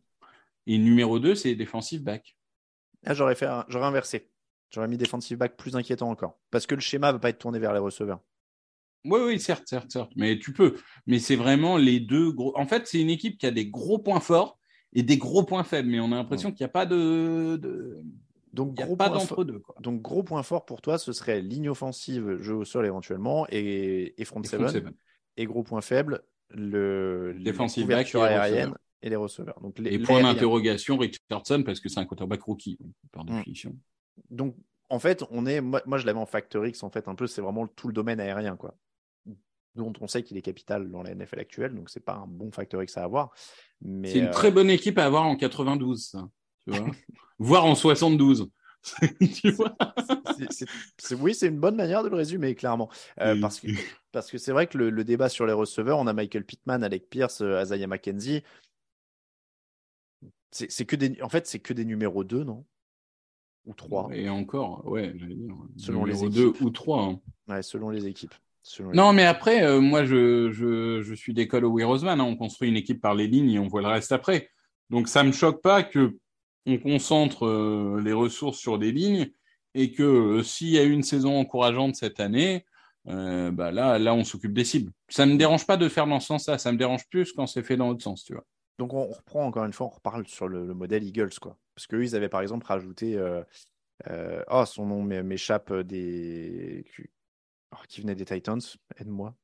Et 0.66 0.78
numéro 0.78 1.19
deux, 1.19 1.35
c'est 1.35 1.49
les 1.49 1.57
defensive 1.57 2.02
back. 2.02 2.37
Ah, 3.04 3.14
j'aurais 3.14 3.35
fait, 3.35 3.47
un- 3.47 3.64
j'aurais 3.69 3.87
inversé. 3.87 4.30
J'aurais 4.71 4.88
mis 4.88 4.99
defensive 4.99 5.38
back 5.38 5.57
plus 5.57 5.75
inquiétant 5.75 6.11
encore. 6.11 6.38
Parce 6.50 6.66
que 6.66 6.75
le 6.75 6.80
schéma 6.80 7.11
va 7.11 7.19
pas 7.19 7.30
être 7.30 7.38
tourné 7.40 7.59
vers 7.59 7.73
les 7.73 7.80
receveurs. 7.80 8.21
Oui, 9.04 9.21
oui, 9.25 9.40
certes, 9.40 9.66
certes, 9.66 9.90
certes. 9.90 10.12
Mais 10.14 10.38
tu 10.38 10.52
peux. 10.52 10.76
Mais 11.07 11.19
c'est 11.19 11.35
vraiment 11.35 11.76
les 11.76 11.99
deux 11.99 12.30
gros. 12.30 12.57
En 12.57 12.66
fait, 12.66 12.87
c'est 12.87 13.00
une 13.00 13.11
équipe 13.11 13.38
qui 13.38 13.47
a 13.47 13.50
des 13.50 13.66
gros 13.66 13.99
points 13.99 14.21
forts 14.21 14.60
et 14.92 15.02
des 15.02 15.16
gros 15.18 15.42
points 15.44 15.64
faibles. 15.64 15.88
Mais 15.88 16.00
on 16.00 16.12
a 16.12 16.16
l'impression 16.16 16.50
qu'il 16.52 16.64
n'y 16.64 16.68
a 16.70 16.73
pas 16.73 16.87
de. 16.87 17.56
de... 17.56 17.99
Donc, 18.52 18.75
gros 18.75 18.97
pas 18.97 19.09
point 19.09 19.18
d'entre 19.18 19.35
fort- 19.35 19.44
deux. 19.44 19.61
Quoi. 19.61 19.76
Donc, 19.80 20.02
gros 20.02 20.23
point 20.25 20.42
fort 20.42 20.64
pour 20.64 20.80
toi, 20.82 20.99
ce 20.99 21.12
serait 21.12 21.40
ligne 21.40 21.68
offensive, 21.68 22.38
jeu 22.40 22.54
au 22.54 22.64
sol 22.64 22.85
éventuellement, 22.87 23.47
et, 23.49 24.14
et 24.20 24.25
front 24.25 24.42
Et 24.42 24.49
front 24.49 24.59
seven. 24.59 24.68
seven. 24.68 24.92
Et 25.37 25.47
gros 25.47 25.62
point 25.62 25.80
faible, 25.80 26.23
le 26.50 27.35
Defensive 27.38 27.88
la 27.88 27.97
back 27.99 28.14
et 28.14 28.18
aérienne 28.18 28.75
et 29.02 29.09
les 29.09 29.16
receveurs. 29.16 29.61
Donc, 29.61 29.78
les, 29.78 29.94
Et 29.94 29.99
point 30.00 30.23
d'interrogation, 30.23 30.99
Richardson, 30.99 31.62
parce 31.64 31.78
que 31.80 31.88
c'est 31.88 32.00
un 32.00 32.04
quarterback 32.04 32.42
rookie, 32.42 32.78
par 33.12 33.25
Mm. 33.25 33.28
définition. 33.37 33.76
Donc, 34.30 34.56
en 34.88 34.99
fait, 34.99 35.23
on 35.30 35.47
est, 35.47 35.61
moi, 35.61 35.80
moi, 35.87 35.99
je 35.99 36.04
l'avais 36.06 36.18
en 36.18 36.26
Factor 36.26 36.66
X, 36.66 36.82
en 36.82 36.90
fait, 36.90 37.06
un 37.06 37.14
peu, 37.14 37.28
c'est 37.28 37.40
vraiment 37.40 37.68
tout 37.68 37.87
le 37.87 37.94
domaine 37.94 38.18
aérien, 38.18 38.56
quoi. 38.56 38.75
Dont 39.77 39.93
on 40.00 40.09
sait 40.09 40.23
qu'il 40.23 40.37
est 40.37 40.43
capital 40.43 40.91
dans 40.91 41.03
la 41.03 41.15
NFL 41.15 41.39
actuelle, 41.39 41.75
donc 41.75 41.91
c'est 41.91 42.05
pas 42.05 42.15
un 42.15 42.27
bon 42.27 42.50
Factor 42.50 42.83
X 42.83 42.97
à 42.97 43.05
avoir. 43.05 43.31
Mais 43.81 44.11
C'est 44.11 44.19
une 44.19 44.27
euh, 44.27 44.33
très 44.33 44.50
bonne 44.50 44.69
équipe 44.69 44.99
à 44.99 45.07
avoir 45.07 45.25
en 45.25 45.37
92, 45.37 46.05
ça. 46.05 46.29
Tu 46.65 46.71
vois 46.71 46.91
Voire 47.39 47.65
en 47.65 47.75
72. 47.75 48.50
tu 49.35 49.50
vois 49.50 49.77
oui, 51.19 51.35
c'est 51.35 51.49
une 51.49 51.61
bonne 51.61 51.77
manière 51.77 52.03
de 52.03 52.09
le 52.09 52.17
résumer, 52.17 52.55
clairement. 52.55 52.89
Euh, 53.21 53.39
parce 53.41 53.61
que 53.61 53.69
parce 54.12 54.31
que 54.31 54.39
c'est 54.39 54.53
vrai 54.53 54.67
que 54.67 54.79
le, 54.79 54.91
le 54.91 55.05
débat 55.05 55.29
sur 55.29 55.47
les 55.47 55.53
receveurs, 55.53 55.99
on 55.99 56.07
a 56.07 56.12
Michael 56.12 56.45
Pittman, 56.45 56.83
Alec 56.83 57.09
Pierce, 57.09 57.43
euh, 57.43 57.62
Isaiah 57.62 57.87
McKenzie. 57.87 58.43
C'est 60.50 60.85
que 60.85 60.97
des, 60.97 61.23
en 61.23 61.29
fait, 61.29 61.47
c'est 61.47 61.61
que 61.61 61.73
des 61.73 61.85
numéros 61.85 62.25
2, 62.25 62.43
non? 62.43 62.65
Ou 63.67 63.75
3, 63.75 64.09
Et 64.12 64.29
encore, 64.29 64.85
ouais, 64.87 65.12
j'allais 65.15 65.37
dire. 65.37 65.55
Selon 65.77 66.05
les 66.05 66.15
numéro 66.15 66.29
deux 66.29 66.49
équipes. 66.49 66.61
ou 66.62 66.71
3. 66.71 67.21
ouais, 67.49 67.62
selon 67.62 67.91
les 67.91 68.07
équipes. 68.07 68.35
Non, 68.95 69.12
mais 69.12 69.25
après, 69.25 69.62
euh, 69.62 69.81
moi, 69.81 70.05
je, 70.05 70.50
je, 70.50 71.02
je 71.02 71.14
suis 71.14 71.35
d'école 71.35 71.64
au 71.64 71.73
Roseman. 71.73 72.21
Hein, 72.21 72.25
on 72.25 72.37
construit 72.37 72.69
une 72.69 72.76
équipe 72.76 73.00
par 73.00 73.14
les 73.14 73.26
lignes 73.26 73.50
et 73.50 73.59
on 73.59 73.69
voit 73.69 73.83
le 73.83 73.88
reste 73.88 74.12
après. 74.12 74.50
Donc, 74.90 75.09
ça 75.09 75.23
me 75.23 75.33
choque 75.33 75.62
pas 75.62 75.83
que 75.83 76.17
on 76.67 76.79
concentre 76.79 77.47
euh, 77.47 78.00
les 78.05 78.12
ressources 78.12 78.59
sur 78.59 78.79
des 78.79 78.93
lignes 78.93 79.31
et 79.75 79.93
que 79.93 80.02
euh, 80.02 80.43
s'il 80.43 80.69
y 80.69 80.79
a 80.79 80.85
eu 80.85 80.90
une 80.90 81.02
saison 81.02 81.38
encourageante 81.38 81.97
cette 81.97 82.21
année, 82.21 82.67
euh, 83.09 83.50
bah 83.50 83.71
là, 83.71 83.99
là, 83.99 84.14
on 84.14 84.25
s'occupe 84.25 84.52
des 84.52 84.64
cibles. 84.64 84.93
Ça 85.09 85.25
me 85.26 85.37
dérange 85.37 85.67
pas 85.67 85.76
de 85.76 85.88
faire 85.88 86.07
dans 86.07 86.21
ce 86.21 86.26
sens-là. 86.26 86.59
Ça 86.59 86.71
me 86.73 86.76
dérange 86.76 87.09
plus 87.09 87.33
quand 87.33 87.47
c'est 87.47 87.62
fait 87.62 87.76
dans 87.76 87.88
l'autre 87.88 88.02
sens, 88.02 88.25
tu 88.25 88.35
vois. 88.35 88.45
Donc 88.79 88.95
on, 88.95 89.07
reprend 89.07 89.45
encore 89.47 89.64
une 89.64 89.73
fois, 89.73 89.87
on 89.87 89.90
reparle 89.90 90.26
sur 90.26 90.49
le, 90.49 90.67
le 90.67 90.75
modèle 90.75 91.05
Eagles, 91.05 91.38
quoi. 91.40 91.57
Parce 91.75 91.87
qu'eux, 91.87 92.02
ils 92.02 92.17
avaient 92.17 92.29
par 92.29 92.40
exemple 92.40 92.67
rajouté. 92.67 93.17
euh, 93.17 93.43
euh, 94.09 94.43
oh, 94.50 94.64
son 94.64 94.87
nom 94.87 95.02
m'é- 95.02 95.23
m'échappe 95.23 95.73
des. 95.73 96.85
Qui- 97.71 97.77
oh, 97.79 97.85
qui 97.89 98.00
venait 98.00 98.15
des 98.15 98.25
Titans, 98.25 98.61
aide-moi. 98.99 99.35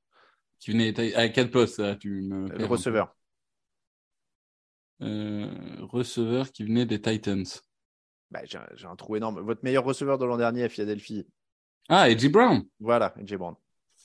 Qui 0.58 0.72
venait 0.72 1.14
à 1.16 1.28
quel 1.28 1.50
poste 1.50 1.78
là 1.78 1.96
Tu 1.96 2.22
me 2.22 2.48
perds 2.48 2.58
Le 2.58 2.64
receveur. 2.66 3.14
Euh, 5.02 5.50
receveur 5.80 6.50
qui 6.52 6.64
venait 6.64 6.86
des 6.86 7.00
Titans. 7.00 7.44
Bah, 8.30 8.40
j'ai 8.44 8.58
un- 8.86 8.96
trou 8.96 9.16
énorme. 9.16 9.40
Votre 9.40 9.62
meilleur 9.62 9.84
receveur 9.84 10.18
de 10.18 10.24
l'an 10.24 10.36
dernier 10.38 10.64
à 10.64 10.68
Philadelphie. 10.68 11.26
Ah, 11.88 12.10
Edgy 12.10 12.28
Brown. 12.28 12.64
Voilà, 12.80 13.14
AJ 13.18 13.36
Brown. 13.36 13.54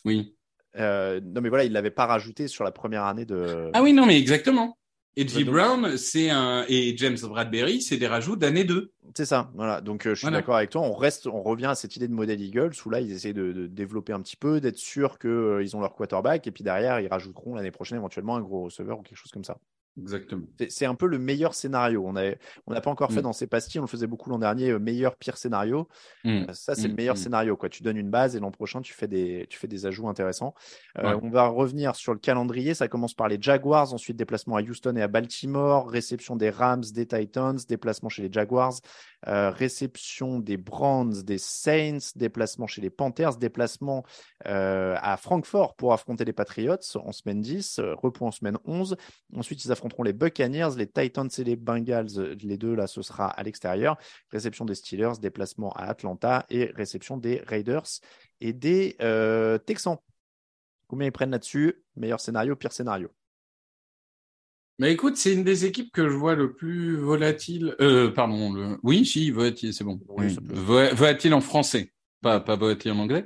Oui. 0.05 0.35
Euh, 0.77 1.19
non, 1.21 1.41
mais 1.41 1.49
voilà, 1.49 1.63
il 1.63 1.69
ne 1.69 1.73
l'avait 1.73 1.91
pas 1.91 2.05
rajouté 2.05 2.47
sur 2.47 2.63
la 2.63 2.71
première 2.71 3.03
année 3.05 3.25
de. 3.25 3.69
Ah 3.73 3.81
oui, 3.81 3.93
non, 3.93 4.05
mais 4.05 4.19
exactement. 4.19 4.77
Edgy 5.17 5.43
Donc- 5.43 5.53
Brown, 5.53 5.97
c'est 5.97 6.29
un 6.29 6.63
et 6.69 6.95
James 6.97 7.17
Bradbury, 7.21 7.81
c'est 7.81 7.97
des 7.97 8.07
rajouts 8.07 8.37
d'année 8.37 8.63
2. 8.63 8.91
C'est 9.15 9.25
ça, 9.25 9.51
voilà. 9.55 9.81
Donc 9.81 10.05
euh, 10.05 10.11
je 10.11 10.19
suis 10.19 10.25
Voilà. 10.25 10.37
d'accord 10.37 10.55
avec 10.55 10.69
toi. 10.69 10.81
On 10.81 10.93
reste, 10.93 11.27
on 11.27 11.41
revient 11.43 11.65
à 11.65 11.75
cette 11.75 11.95
idée 11.97 12.07
de 12.07 12.13
modèle 12.13 12.41
Eagles 12.41 12.71
où 12.85 12.89
là 12.89 13.01
ils 13.01 13.11
essaient 13.11 13.33
de, 13.33 13.51
de 13.51 13.67
développer 13.67 14.13
un 14.13 14.21
petit 14.21 14.37
peu, 14.37 14.61
d'être 14.61 14.77
sûr 14.77 15.19
qu'ils 15.19 15.75
ont 15.75 15.81
leur 15.81 15.95
quarterback 15.95 16.47
et 16.47 16.51
puis 16.51 16.63
derrière 16.63 17.01
ils 17.01 17.09
rajouteront 17.09 17.55
l'année 17.55 17.71
prochaine 17.71 17.97
éventuellement 17.97 18.37
un 18.37 18.41
gros 18.41 18.63
receveur 18.63 18.99
ou 18.99 19.01
quelque 19.01 19.17
chose 19.17 19.31
comme 19.31 19.43
ça. 19.43 19.57
Exactement. 19.99 20.45
C'est- 20.69 20.85
un 20.85 20.95
peu 20.95 21.05
le 21.05 21.19
meilleur 21.19 21.53
scénario. 21.53 22.03
On 22.07 22.13
n'a 22.13 22.31
on 22.65 22.73
pas 22.79 22.89
encore 22.89 23.11
fait 23.11 23.19
Mm. 23.19 23.23
dans 23.23 23.33
ces 23.33 23.47
pastilles, 23.47 23.79
on 23.79 23.83
le 23.83 23.87
faisait 23.89 24.07
beaucoup 24.07 24.29
l'an 24.29 24.39
dernier, 24.39 24.69
euh, 24.71 24.79
meilleur, 24.79 25.15
pire 25.17 25.37
scénario. 25.37 25.87
Mm. 26.23 26.29
Euh, 26.49 26.53
Ça, 26.53 26.75
c'est 26.75 26.87
le 26.87 26.93
meilleur 26.93 27.15
mm. 27.15 27.17
scénario. 27.17 27.57
Quoi. 27.57 27.67
Tu 27.69 27.83
donnes 27.83 27.97
une 27.97 28.09
base 28.09 28.35
et 28.35 28.39
l'an 28.39 28.51
prochain, 28.51 28.81
tu 28.81 28.93
fais 28.93 29.07
des, 29.07 29.47
tu 29.49 29.59
fais 29.59 29.67
des 29.67 29.85
ajouts 29.85 30.07
intéressants. 30.07 30.53
Euh, 30.97 31.11
Ouais. 31.15 31.19
On 31.23 31.29
va 31.29 31.47
revenir 31.47 31.95
sur 31.95 32.13
le 32.13 32.19
calendrier. 32.19 32.73
Ça 32.73 32.87
commence 32.87 33.13
par 33.13 33.27
les 33.27 33.37
Jaguars, 33.41 33.93
ensuite 33.93 34.15
déplacement 34.17 34.55
à 34.55 34.61
Houston 34.61 34.95
et 34.95 35.01
à 35.01 35.07
Baltimore, 35.07 35.89
réception 35.89 36.35
des 36.35 36.49
Rams, 36.49 36.83
des 36.93 37.05
Titans, 37.05 37.57
déplacement 37.67 38.07
chez 38.09 38.21
les 38.21 38.31
Jaguars, 38.31 38.75
euh, 39.27 39.49
réception 39.49 40.39
des 40.39 40.57
Browns, 40.57 41.21
des 41.23 41.37
Saints, 41.37 41.97
déplacement 42.15 42.65
chez 42.67 42.81
les 42.81 42.89
Panthers, 42.89 43.35
déplacement 43.37 44.03
à 44.45 45.17
Francfort 45.17 45.75
pour 45.75 45.93
affronter 45.93 46.25
les 46.25 46.33
Patriots 46.33 46.77
en 46.95 47.11
semaine 47.11 47.41
10, 47.41 47.79
euh, 47.79 47.93
repos 47.95 48.25
en 48.25 48.31
semaine 48.31 48.57
11. 48.65 48.95
Ensuite, 49.35 49.63
ils 49.65 49.71
affronteront 49.81 50.03
les 50.03 50.13
Buccaneers, 50.13 50.69
les 50.77 50.87
Titans 50.87 51.29
et 51.35 51.43
les 51.43 51.55
Bengals. 51.55 52.37
Les 52.41 52.57
deux, 52.57 52.75
là, 52.75 52.85
ce 52.85 53.01
sera 53.01 53.27
à 53.27 53.43
l'extérieur. 53.43 53.97
Réception 54.29 54.65
des 54.65 54.75
Steelers, 54.75 55.13
déplacement 55.19 55.71
à 55.71 55.85
Atlanta 55.85 56.45
et 56.49 56.65
réception 56.75 57.17
des 57.17 57.41
Raiders 57.47 57.87
et 58.39 58.53
des 58.53 58.95
euh, 59.01 59.57
Texans. 59.57 59.97
Combien 60.87 61.07
ils 61.07 61.11
prennent 61.11 61.31
là-dessus? 61.31 61.83
Meilleur 61.95 62.19
scénario, 62.19 62.55
pire 62.55 62.71
scénario 62.71 63.09
Mais 64.77 64.91
écoute, 64.91 65.17
c'est 65.17 65.33
une 65.33 65.43
des 65.43 65.65
équipes 65.65 65.91
que 65.91 66.07
je 66.07 66.15
vois 66.15 66.35
le 66.35 66.53
plus 66.53 66.95
volatile. 66.97 67.75
Euh, 67.81 68.11
pardon. 68.11 68.53
Le... 68.53 68.77
Oui, 68.83 69.05
si, 69.05 69.31
volatile, 69.31 69.73
c'est 69.73 69.83
bon. 69.83 69.99
Oui, 70.09 70.35
Volatile 70.43 71.33
en 71.33 71.41
français, 71.41 71.91
pas, 72.21 72.39
pas 72.39 72.55
volatile 72.55 72.91
en 72.91 72.99
anglais, 72.99 73.25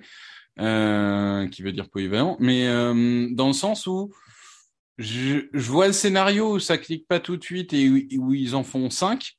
euh, 0.59 1.47
qui 1.49 1.63
veut 1.63 1.73
dire 1.73 1.89
polyvalent. 1.89 2.37
Mais 2.39 2.67
euh, 2.67 3.27
dans 3.31 3.47
le 3.47 3.53
sens 3.53 3.87
où 3.87 4.13
je, 4.97 5.47
je 5.53 5.71
vois 5.71 5.87
le 5.87 5.93
scénario 5.93 6.55
où 6.55 6.59
ça 6.59 6.77
clique 6.77 7.07
pas 7.07 7.19
tout 7.19 7.37
de 7.37 7.43
suite 7.43 7.73
et 7.73 7.89
où, 7.89 8.25
où 8.25 8.33
ils 8.33 8.55
en 8.55 8.63
font 8.63 8.89
cinq. 8.89 9.37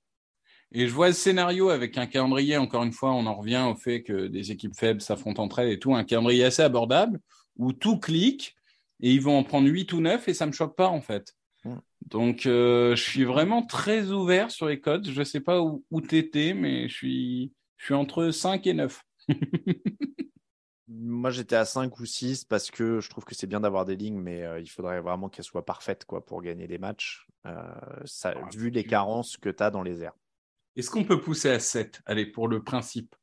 Et 0.73 0.89
je 0.89 0.93
vois 0.93 1.09
le 1.09 1.15
scénario 1.15 1.71
avec 1.71 1.97
un 1.97 2.07
calendrier, 2.07 2.57
encore 2.57 2.83
une 2.83 2.93
fois, 2.93 3.13
on 3.13 3.27
en 3.27 3.35
revient 3.35 3.65
au 3.71 3.77
fait 3.77 4.03
que 4.03 4.27
des 4.27 4.51
équipes 4.51 4.77
faibles 4.77 5.01
s'affrontent 5.01 5.43
entre 5.43 5.61
elles 5.61 5.71
et 5.71 5.79
tout, 5.79 5.95
un 5.95 6.05
calendrier 6.05 6.45
assez 6.45 6.63
abordable 6.63 7.21
où 7.57 7.73
tout 7.73 7.99
clique 7.99 8.55
et 9.01 9.13
ils 9.13 9.21
vont 9.21 9.39
en 9.39 9.45
prendre 9.45 9.69
huit 9.69 9.93
ou 9.93 10.01
neuf 10.01 10.29
et 10.29 10.35
ça 10.35 10.47
me 10.47 10.53
choque 10.53 10.77
pas 10.77 10.89
en 10.89 11.01
fait. 11.01 11.35
Mm. 11.65 11.77
Donc 12.07 12.47
euh, 12.47 12.95
je 12.97 13.03
suis 13.03 13.25
vraiment 13.25 13.65
très 13.65 14.11
ouvert 14.11 14.51
sur 14.51 14.67
les 14.67 14.81
codes. 14.81 15.09
Je 15.09 15.23
sais 15.23 15.41
pas 15.41 15.61
où, 15.61 15.85
où 15.91 16.01
t'étais, 16.01 16.55
mais 16.55 16.89
je 16.89 16.95
suis, 16.95 17.53
je 17.77 17.85
suis 17.87 17.95
entre 17.95 18.31
5 18.31 18.67
et 18.67 18.75
9. 18.75 19.03
Moi, 20.89 21.31
j'étais 21.31 21.57
à 21.57 21.65
5 21.65 21.99
ou 21.99 22.07
6 22.07 22.45
parce 22.45 22.71
que 22.71 23.01
je 23.01 23.11
trouve 23.11 23.25
que 23.25 23.35
c'est 23.35 23.47
bien 23.49 23.61
d'avoir 23.61 23.85
des 23.85 23.97
lignes, 23.97 24.21
mais 24.21 24.43
euh, 24.45 24.61
il 24.61 24.69
faudrait 24.69 25.01
vraiment 25.01 25.29
qu'elles 25.29 25.45
soient 25.45 25.65
parfaites 25.65 26.05
quoi, 26.05 26.25
pour 26.25 26.43
gagner 26.43 26.69
des 26.69 26.79
matchs, 26.79 27.27
euh, 27.47 27.65
ça, 28.05 28.35
Ah, 28.37 28.49
vu 28.57 28.71
les 28.71 28.85
carences 28.85 29.37
que 29.37 29.49
tu 29.51 29.63
as 29.63 29.71
dans 29.71 29.83
les 29.83 30.03
airs. 30.03 30.17
Est-ce 30.77 30.91
qu'on 30.91 31.05
peut 31.05 31.21
pousser 31.21 31.51
à 31.51 31.59
7 31.59 32.03
Allez, 32.07 32.27
pour 32.27 32.47
le 32.49 32.63
principe. 32.63 33.17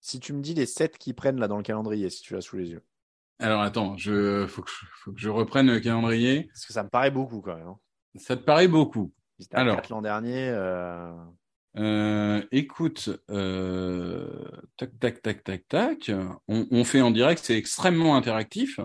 Si 0.00 0.20
tu 0.20 0.32
me 0.32 0.42
dis 0.42 0.54
les 0.54 0.66
7 0.66 0.96
qui 0.98 1.12
prennent 1.14 1.40
là 1.40 1.48
dans 1.48 1.56
le 1.56 1.62
calendrier, 1.62 2.10
si 2.10 2.22
tu 2.22 2.34
l'as 2.34 2.40
sous 2.42 2.56
les 2.56 2.70
yeux, 2.70 2.84
Alors 3.40 3.62
attends, 3.62 3.96
je 3.96 4.46
faut 4.46 4.62
que 4.62 4.70
je, 4.70 4.86
faut 5.02 5.12
que 5.12 5.20
je 5.20 5.30
reprenne 5.30 5.66
le 5.70 5.80
calendrier. 5.80 6.44
parce 6.44 6.66
que 6.66 6.72
ça 6.72 6.82
me 6.84 6.88
paraît 6.90 7.10
beaucoup 7.10 7.40
quand 7.40 7.56
même. 7.56 7.66
hein. 7.68 7.78
Ça 8.16 8.36
te 8.36 8.42
paraît 8.44 8.68
beaucoup 8.68 9.12
Alors. 9.52 9.76
4 9.76 9.88
l'an 9.90 10.02
dernier. 10.02 10.50
euh, 10.50 11.12
Euh, 11.76 12.42
écoute, 12.52 13.10
euh, 13.30 14.44
tac, 14.76 14.90
tac, 15.00 15.22
tac, 15.22 15.42
tac, 15.44 15.68
tac. 15.68 16.10
On, 16.48 16.66
on 16.70 16.84
fait 16.84 17.00
en 17.00 17.10
direct, 17.10 17.42
c'est 17.44 17.56
extrêmement 17.58 18.16
interactif. 18.16 18.78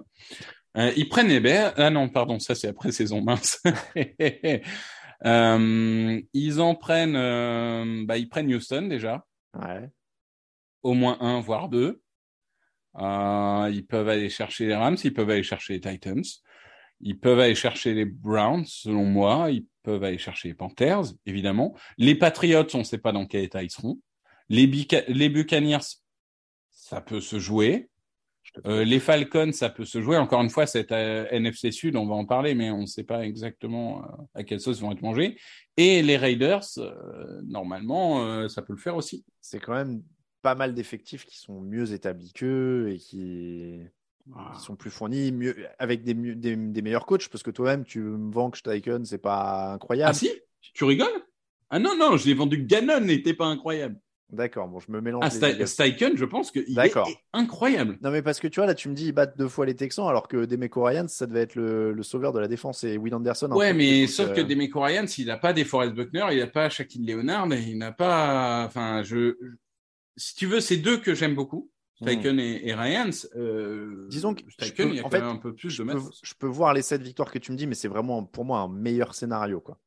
Euh, 0.77 0.91
ils 0.95 1.07
prennent 1.09 1.39
Bears. 1.39 1.73
Ah 1.77 1.89
non, 1.89 2.09
pardon, 2.09 2.39
ça 2.39 2.55
c'est 2.55 2.67
après 2.67 2.91
saison 2.91 3.21
mince. 3.21 3.61
Ils 5.23 6.61
en 6.61 6.75
prennent, 6.75 8.05
bah, 8.05 8.17
ils 8.17 8.29
prennent 8.29 8.53
Houston 8.53 8.83
déjà, 8.83 9.25
Ouais. 9.53 9.89
au 10.83 10.93
moins 10.93 11.17
un, 11.19 11.41
voire 11.41 11.67
deux. 11.69 12.01
Ils 12.97 13.85
peuvent 13.87 14.07
aller 14.09 14.29
chercher 14.29 14.67
les 14.67 14.75
Rams, 14.75 14.97
ils 15.03 15.13
peuvent 15.13 15.29
aller 15.29 15.43
chercher 15.43 15.73
les 15.73 15.81
Titans, 15.81 16.23
ils 17.01 17.19
peuvent 17.19 17.39
aller 17.39 17.55
chercher 17.55 17.93
les 17.93 18.05
Browns, 18.05 18.65
selon 18.65 19.05
moi, 19.05 19.51
ils 19.51 19.65
peuvent 19.83 20.03
aller 20.03 20.17
chercher 20.17 20.49
les 20.49 20.53
Panthers, 20.53 21.13
évidemment. 21.25 21.75
Les 21.97 22.15
Patriots, 22.15 22.67
on 22.73 22.79
ne 22.79 22.83
sait 22.83 22.97
pas 22.97 23.11
dans 23.11 23.25
quel 23.25 23.43
état 23.43 23.63
ils 23.63 23.71
seront. 23.71 23.99
Les, 24.49 24.67
Buccaneers, 24.67 25.85
ça 26.71 27.01
peut 27.01 27.21
se 27.21 27.39
jouer. 27.39 27.89
Euh, 28.65 28.83
les 28.83 28.99
Falcons, 28.99 29.51
ça 29.53 29.69
peut 29.69 29.85
se 29.85 30.01
jouer. 30.01 30.17
Encore 30.17 30.41
une 30.41 30.49
fois, 30.49 30.65
cette 30.65 30.91
euh, 30.91 31.27
NFC 31.29 31.71
Sud, 31.71 31.95
on 31.95 32.07
va 32.07 32.15
en 32.15 32.25
parler, 32.25 32.55
mais 32.55 32.71
on 32.71 32.81
ne 32.81 32.85
sait 32.87 33.03
pas 33.03 33.23
exactement 33.25 34.03
euh, 34.03 34.07
à 34.33 34.43
quelle 34.43 34.59
sauce 34.59 34.79
ils 34.79 34.81
vont 34.81 34.91
être 34.91 35.03
mangés. 35.03 35.37
Et 35.77 36.01
les 36.01 36.17
Raiders, 36.17 36.65
normalement, 37.43 38.49
ça 38.49 38.61
peut 38.61 38.73
le 38.73 38.79
faire 38.79 38.95
aussi. 38.95 39.23
C'est 39.39 39.59
quand 39.59 39.75
même 39.75 40.01
pas 40.41 40.55
mal 40.55 40.73
d'effectifs 40.73 41.25
qui 41.25 41.37
sont 41.37 41.61
mieux 41.61 41.93
établis 41.93 42.33
qu'eux 42.33 42.89
et 42.91 42.97
qui, 42.97 43.79
Ah. 44.35 44.51
qui 44.55 44.61
sont 44.61 44.75
plus 44.75 44.89
fournis, 44.91 45.31
mieux, 45.31 45.55
avec 45.79 46.03
des, 46.03 46.13
mieux- 46.13 46.35
des, 46.35 46.55
des 46.55 46.81
meilleurs 46.81 47.05
coachs, 47.05 47.27
parce 47.29 47.43
que 47.43 47.51
toi-même, 47.51 47.83
tu 47.83 47.99
me 47.99 48.31
vends 48.31 48.49
que 48.51 48.57
Steichen, 48.57 49.05
c'est 49.05 49.17
pas 49.17 49.73
incroyable. 49.73 50.11
Ah 50.11 50.13
si? 50.13 50.31
Tu 50.73 50.83
rigoles? 50.83 51.07
Ah 51.69 51.79
non, 51.79 51.95
non, 51.97 52.17
je 52.17 52.25
l'ai 52.27 52.33
vendu 52.33 52.63
Ganon 52.63 52.99
n'était 53.01 53.33
pas 53.33 53.45
incroyable. 53.45 53.99
D'accord, 54.31 54.67
bon, 54.67 54.79
je 54.79 54.91
me 54.91 55.01
mélange. 55.01 55.23
Ah. 55.25 55.65
Steichen, 55.65 56.15
je 56.15 56.25
pense 56.25 56.51
qu'il 56.51 56.77
est 56.79 56.93
incroyable. 57.33 57.97
Non, 58.03 58.11
mais 58.11 58.21
parce 58.21 58.39
que 58.39 58.47
tu 58.47 58.59
vois, 58.59 58.67
là, 58.67 58.75
tu 58.75 58.87
me 58.87 58.93
dis, 58.93 59.07
ils 59.07 59.11
battent 59.11 59.35
deux 59.37 59.47
fois 59.47 59.65
les 59.65 59.75
Texans, 59.75 60.07
alors 60.07 60.27
que 60.27 60.45
Demeco 60.45 60.83
Ryans, 60.83 61.07
ça 61.07 61.25
devait 61.25 61.41
être 61.41 61.55
le, 61.55 61.93
le 61.93 62.03
sauveur 62.03 62.31
de 62.31 62.39
la 62.39 62.47
défense 62.47 62.83
et 62.83 62.97
Will 62.97 63.15
Anderson. 63.15 63.51
Ouais, 63.53 63.73
mais 63.73 64.05
sauf 64.05 64.27
donc, 64.27 64.35
que 64.35 64.41
euh, 64.41 64.43
Demeco 64.43 64.81
Ryans, 64.81 65.07
il 65.17 65.25
n'a 65.25 65.37
pas 65.37 65.53
des 65.53 65.65
Forrest 65.65 65.95
Buckner, 65.95 66.27
il 66.31 66.37
n'a 66.37 66.47
pas 66.47 66.69
Shaquille 66.69 67.07
Leonard, 67.07 67.47
il 67.53 67.79
n'a 67.79 67.91
pas. 67.91 68.65
Enfin, 68.67 69.01
je. 69.01 69.35
Si 70.15 70.35
tu 70.35 70.45
veux, 70.45 70.59
c'est 70.59 70.77
deux 70.77 70.97
que 70.97 71.15
j'aime 71.15 71.33
beaucoup, 71.33 71.71
Steichen 72.01 72.39
et, 72.39 72.67
et 72.67 72.73
Ryans. 72.73 73.11
Euh... 73.35 74.07
Disons 74.09 74.33
que 74.33 74.41
je 74.47 74.53
Steichen, 74.53 74.87
peux- 74.87 74.93
il 74.93 74.95
y 74.95 74.99
a 74.99 75.01
en 75.01 75.03
quand 75.03 75.09
fait, 75.11 75.21
même 75.21 75.29
un 75.29 75.35
peu 75.37 75.53
plus 75.53 75.77
de 75.77 75.83
masse. 75.83 75.97
je 76.23 76.33
peux 76.33 76.47
voir 76.47 76.73
les 76.73 76.81
sept 76.81 77.01
victoires 77.01 77.31
que 77.31 77.39
tu 77.39 77.51
me 77.51 77.57
dis, 77.57 77.67
mais 77.67 77.75
c'est 77.75 77.87
vraiment 77.87 78.23
pour 78.23 78.45
moi 78.45 78.59
un 78.59 78.69
meilleur 78.69 79.13
scénario, 79.15 79.59
quoi. 79.59 79.77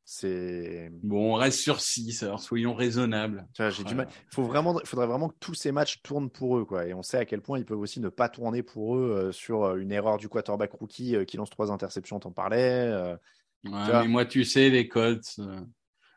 Bon, 1.02 1.33
on 1.33 1.35
reste 1.35 1.61
sur 1.61 1.81
6, 1.81 2.23
alors 2.23 2.40
soyons 2.40 2.75
raisonnables. 2.75 3.47
Tu 3.54 3.62
vois, 3.62 3.71
j'ai 3.71 3.85
du 3.85 3.95
mal. 3.95 4.09
Faut 4.31 4.42
vraiment, 4.42 4.78
il 4.81 4.87
faudrait 4.87 5.07
vraiment 5.07 5.28
que 5.28 5.37
tous 5.40 5.54
ces 5.54 5.73
matchs 5.73 6.02
tournent 6.02 6.31
pour 6.31 6.59
eux, 6.59 6.64
quoi. 6.64 6.87
Et 6.87 6.95
on 6.95 7.02
sait 7.02 7.19
à 7.19 7.25
quel 7.25 7.40
point 7.40 7.59
ils 7.59 7.64
peuvent 7.64 7.78
aussi 7.81 8.00
ne 8.00 8.09
pas 8.09 8.28
tourner 8.28 8.62
pour 8.62 8.97
eux 8.97 9.11
euh, 9.11 9.33
sur 9.33 9.64
euh, 9.64 9.76
une 9.76 9.92
erreur 9.92 10.19
du 10.19 10.28
quarterback 10.28 10.73
rookie 10.73 11.16
euh, 11.16 11.25
qui 11.25 11.37
lance 11.37 11.50
trois 11.50 11.71
interceptions, 11.71 12.21
t'en 12.21 12.31
parlais. 12.33 12.88
euh. 12.88 13.14
Ouais, 13.64 13.71
Tu 13.85 13.90
vois. 13.90 14.02
mais 14.02 14.09
moi, 14.09 14.25
tu 14.25 14.45
sais, 14.45 14.71
les 14.71 14.88
Colts, 14.88 15.37
euh, 15.38 15.61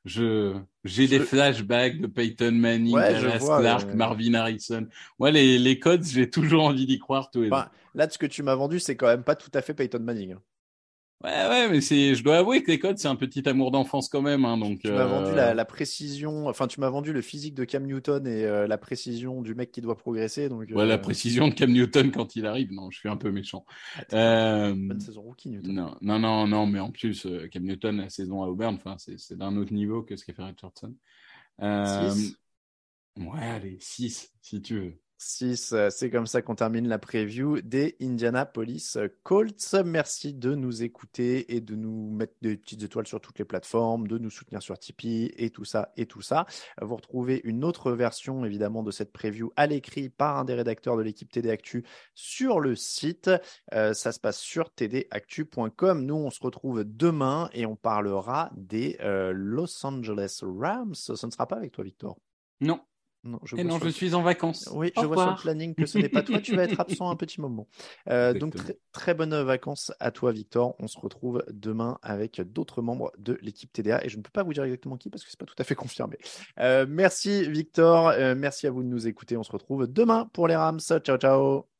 je 0.05 0.55
j'ai 0.83 1.07
des 1.07 1.19
flashbacks 1.19 1.99
de 1.99 2.07
Peyton 2.07 2.51
Manning, 2.51 2.93
Ouais, 2.93 3.11
Dallas 3.13 3.39
vois, 3.39 3.59
Clark, 3.59 3.89
euh. 3.89 3.95
Marvin 3.95 4.33
Harrison. 4.35 4.87
Moi, 5.19 5.31
les, 5.31 5.57
les 5.57 5.79
Colts, 5.79 6.05
j'ai 6.05 6.29
toujours 6.29 6.63
envie 6.63 6.85
d'y 6.85 6.99
croire 6.99 7.31
tous 7.31 7.41
les 7.41 7.51
Enfin, 7.51 7.69
là, 7.95 8.07
ce 8.09 8.17
que 8.17 8.25
tu 8.27 8.43
m'as 8.43 8.55
vendu, 8.55 8.79
c'est 8.79 8.95
quand 8.95 9.07
même 9.07 9.23
pas 9.23 9.35
tout 9.35 9.49
à 9.53 9.61
fait 9.61 9.73
Peyton 9.73 9.99
Manning. 9.99 10.33
hein. 10.33 10.41
Ouais, 11.23 11.31
ouais, 11.31 11.69
mais 11.69 11.81
c'est, 11.81 12.13
je 12.13 12.23
dois 12.23 12.37
avouer 12.39 12.61
que 12.61 12.69
les 12.69 12.77
Colts, 12.77 12.99
c'est 12.99 13.07
un 13.07 13.15
petit 13.15 13.47
amour 13.49 13.71
d'enfance 13.71 14.09
quand 14.09 14.21
même. 14.21 14.45
Hein, 14.45 14.57
donc, 14.57 14.81
Tu 14.81 14.89
m'as 14.91 14.99
euh, 15.01 15.07
vendu 15.07 15.33
la, 15.33 15.53
la 15.53 15.65
précision, 15.65 16.47
enfin, 16.47 16.67
tu 16.67 16.79
m'as 16.79 16.89
vendu 16.89 17.13
le 17.13 17.21
physique 17.21 17.55
de 17.55 17.63
Cam 17.63 17.83
Newton 17.85 18.27
et 18.27 18.43
euh, 18.45 18.67
la 18.67 18.77
précision 18.77 19.41
du 19.41 19.55
mec 19.55 19.71
qui 19.71 19.81
doit 19.81 19.97
progresser. 19.97 20.49
Donc, 20.49 20.67
ouais, 20.69 20.85
la 20.85 20.95
euh, 20.95 20.97
précision 20.97 21.47
de 21.47 21.53
Cam 21.53 21.71
Newton 21.71 22.11
quand 22.11 22.35
il 22.35 22.45
arrive. 22.45 22.71
Non, 22.73 22.91
je 22.91 22.99
suis 22.99 23.09
un 23.09 23.17
peu 23.17 23.31
méchant. 23.31 23.65
ah, 23.95 24.03
Euh, 24.13 24.75
Bonne 24.75 24.99
saison 24.99 25.21
rookie, 25.21 25.49
Newton. 25.49 25.73
non, 25.73 25.95
non, 26.01 26.19
non, 26.19 26.47
non, 26.47 26.65
mais 26.67 26.79
en 26.79 26.91
plus, 26.91 27.25
euh, 27.25 27.47
Cam 27.47 27.63
Newton, 27.63 27.97
la 27.97 28.09
saison 28.09 28.43
à 28.43 28.47
Auburn, 28.47 28.75
enfin, 28.75 28.95
c'est, 28.99 29.17
c'est 29.17 29.37
d'un 29.37 29.55
autre 29.57 29.73
niveau 29.73 30.03
que 30.03 30.15
ce 30.17 30.25
qu'a 30.25 30.33
fait 30.33 30.43
Richardson. 30.43 30.93
Euh, 31.61 32.09
Six. 32.11 32.35
ouais, 33.17 33.39
allez, 33.41 33.77
6, 33.79 34.31
si 34.41 34.61
tu 34.61 34.79
veux. 34.79 34.99
6, 35.17 35.75
c'est 35.89 36.09
comme 36.09 36.27
ça 36.27 36.41
qu'on 36.41 36.55
termine 36.55 36.87
la 36.87 36.99
preview 36.99 37.61
des 37.61 37.95
Indianapolis 38.01 38.97
Colts. 39.23 39.75
Merci 39.85 40.33
de 40.33 40.55
nous 40.55 40.83
écouter 40.83 41.55
et 41.55 41.61
de 41.61 41.75
nous 41.75 42.11
mettre 42.11 42.33
des 42.41 42.57
petites 42.57 42.83
étoiles 42.83 43.07
sur 43.07 43.21
toutes 43.21 43.39
les 43.39 43.45
plateformes, 43.45 44.07
de 44.07 44.17
nous 44.17 44.29
soutenir 44.29 44.61
sur 44.61 44.77
Tipeee 44.77 45.31
et 45.37 45.49
tout 45.49 45.65
ça 45.65 45.93
et 45.97 46.05
tout 46.05 46.21
ça. 46.21 46.45
Vous 46.81 46.95
retrouvez 46.95 47.41
une 47.43 47.63
autre 47.63 47.91
version 47.91 48.45
évidemment 48.45 48.83
de 48.83 48.91
cette 48.91 49.11
preview 49.11 49.51
à 49.55 49.67
l'écrit 49.67 50.09
par 50.09 50.37
un 50.37 50.45
des 50.45 50.53
rédacteurs 50.53 50.97
de 50.97 51.01
l'équipe 51.01 51.31
TD 51.31 51.49
Actu 51.49 51.83
sur 52.13 52.59
le 52.59 52.75
site. 52.75 53.29
Euh, 53.73 53.93
ça 53.93 54.11
se 54.11 54.19
passe 54.19 54.39
sur 54.39 54.69
tdactu.com. 54.69 56.05
Nous, 56.05 56.15
on 56.15 56.29
se 56.29 56.41
retrouve 56.41 56.83
demain 56.83 57.49
et 57.53 57.65
on 57.65 57.75
parlera 57.75 58.51
des 58.55 58.97
euh, 59.01 59.31
Los 59.33 59.85
Angeles 59.85 60.41
Rams. 60.43 60.95
Ce 60.95 61.25
ne 61.25 61.31
sera 61.31 61.47
pas 61.47 61.55
avec 61.55 61.71
toi, 61.71 61.83
Victor? 61.83 62.17
Non, 62.61 62.79
Non, 63.25 63.39
je 63.43 63.55
et 63.55 63.61
vois 63.61 63.71
non, 63.71 63.75
sur 63.75 63.81
je 63.81 63.85
le- 63.85 63.91
suis 63.91 64.13
en 64.13 64.21
vacances. 64.21 64.69
oui, 64.73 64.91
Au 64.95 65.01
je 65.01 65.05
vois 65.05 65.17
sur 65.17 65.31
le 65.31 65.35
planning 65.35 65.75
que 65.75 65.85
ce 65.85 65.97
n'est 65.97 66.09
pas 66.09 66.21
toi. 66.23 66.39
Tu 66.39 66.53
vas 66.53 66.63
être 66.63 66.79
absent 66.79 67.09
un 67.09 67.15
petit 67.17 67.41
moment. 67.41 67.67
Euh, 68.09 68.33
donc, 68.33 68.53
très, 68.91 69.13
bonnes 69.15 69.35
vacances 69.43 69.91
à 69.99 70.11
toi, 70.11 70.31
Victor. 70.31 70.75
On 70.79 70.87
se 70.87 70.99
retrouve 70.99 71.43
demain 71.51 71.97
avec 72.03 72.39
d'autres 72.41 72.81
membres 72.81 73.11
de 73.17 73.37
l'équipe 73.41 73.71
TDA. 73.73 74.05
Et 74.05 74.09
je 74.09 74.17
ne 74.17 74.21
peux 74.21 74.29
pas 74.31 74.43
vous 74.43 74.53
dire 74.53 74.63
exactement 74.63 74.97
qui 74.97 75.09
parce 75.09 75.23
que 75.23 75.29
c'est 75.31 75.39
pas 75.39 75.45
tout 75.45 75.55
à 75.57 75.63
fait 75.63 75.75
confirmé. 75.75 76.17
Euh, 76.59 76.85
merci, 76.87 77.49
Victor. 77.49 78.09
Euh, 78.09 78.35
merci 78.37 78.67
à 78.67 78.71
vous 78.71 78.83
de 78.83 78.87
nous 78.87 79.07
écouter. 79.07 79.37
On 79.37 79.43
se 79.43 79.51
retrouve 79.51 79.87
demain 79.87 80.29
pour 80.33 80.47
les 80.47 80.55
Rams. 80.55 80.79
Ciao, 80.79 81.17
ciao. 81.17 81.74